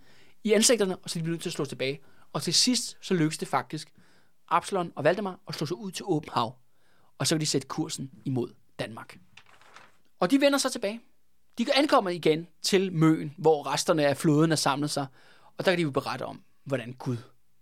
[0.43, 1.99] i ansigterne, og så er de nødt til at slå tilbage.
[2.33, 3.93] Og til sidst, så lykkes det faktisk
[4.49, 6.55] Absalon og Valdemar at slå sig ud til åben hav.
[7.17, 9.17] Og så kan de sætte kursen imod Danmark.
[10.19, 11.01] Og de vender så tilbage.
[11.57, 15.07] De ankommer igen til Møen, hvor resterne af floden er samlet sig,
[15.57, 17.17] og der kan de jo berette om, hvordan Gud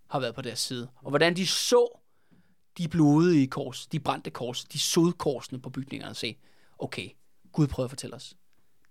[0.08, 2.00] har været på deres side, og hvordan de så
[2.78, 6.38] de blodige kors, de brændte kors, de sodkorsene på bygningerne og se,
[6.80, 7.10] okay,
[7.52, 8.36] Gud prøver at fortælle os,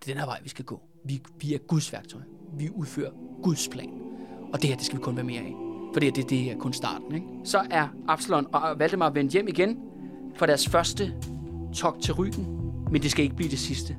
[0.01, 0.83] det er den her vej, vi skal gå.
[1.05, 2.21] Vi, vi er Guds værktøj.
[2.59, 3.11] Vi udfører
[3.43, 3.91] Guds plan.
[4.53, 5.55] Og det her, det skal vi kun være mere af.
[5.93, 7.15] For det, det, det er kun starten.
[7.15, 7.27] Ikke?
[7.45, 9.79] Så er Absalon og Valdemar vendt hjem igen
[10.37, 11.15] for deres første
[11.75, 12.47] togt til ryggen,
[12.91, 13.99] men det skal ikke blive det sidste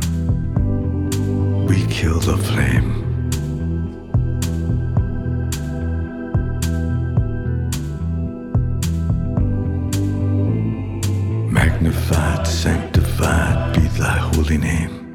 [1.71, 2.89] we kill the flame.
[11.49, 15.13] Magnified, sanctified be thy holy name.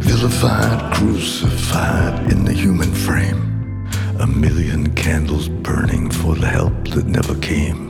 [0.00, 3.88] Vilified, crucified in the human frame.
[4.18, 7.80] A million candles burning for the help that never came.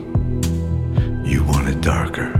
[1.24, 2.30] You want it darker.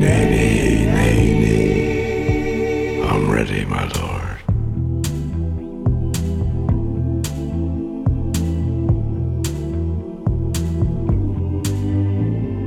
[0.00, 3.02] Nay, nay, nay.
[3.02, 4.38] I'm ready, my lord.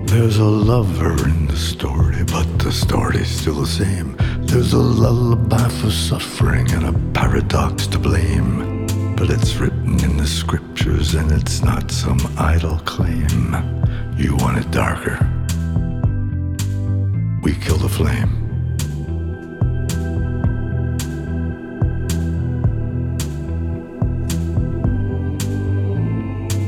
[0.07, 4.15] There's a lover in the story, but the story's still the same.
[4.41, 8.85] There's a lullaby for suffering and a paradox to blame.
[9.15, 13.55] But it's written in the scriptures and it's not some idle claim.
[14.15, 15.32] You want it darker
[17.43, 18.31] we kill the flame.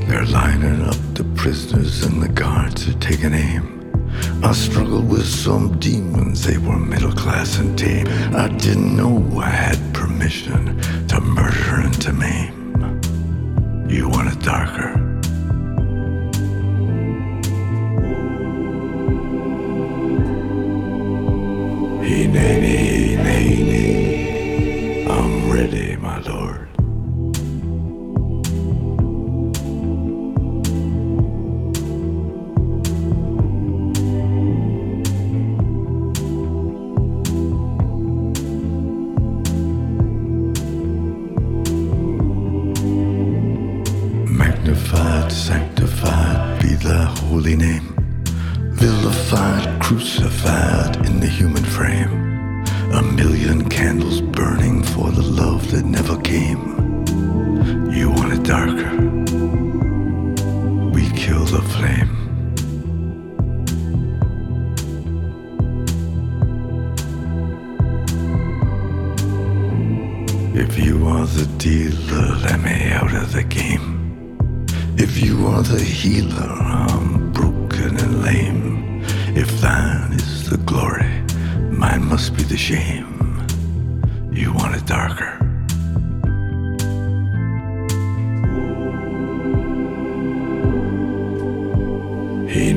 [0.07, 3.71] They're lining up the prisoners and the guards are taking aim.
[4.43, 8.07] I struggled with some demons, they were middle class and tame.
[8.35, 12.75] I didn't know I had permission to murder and to maim.
[13.89, 15.04] You want it darker?
[22.35, 25.94] Nanny, nanny, I'm ready.
[53.15, 56.63] Million candles burning for the love that never came.
[57.91, 58.91] You want it darker.
[60.91, 62.13] We kill the flame.
[70.57, 74.67] If you are the dealer, let me out of the game.
[74.97, 79.03] If you are the healer, I'm broken and lame.
[79.35, 81.04] If thine is the glory,
[82.09, 83.45] must be the shame.
[84.31, 85.33] You want it darker.
[92.47, 92.73] He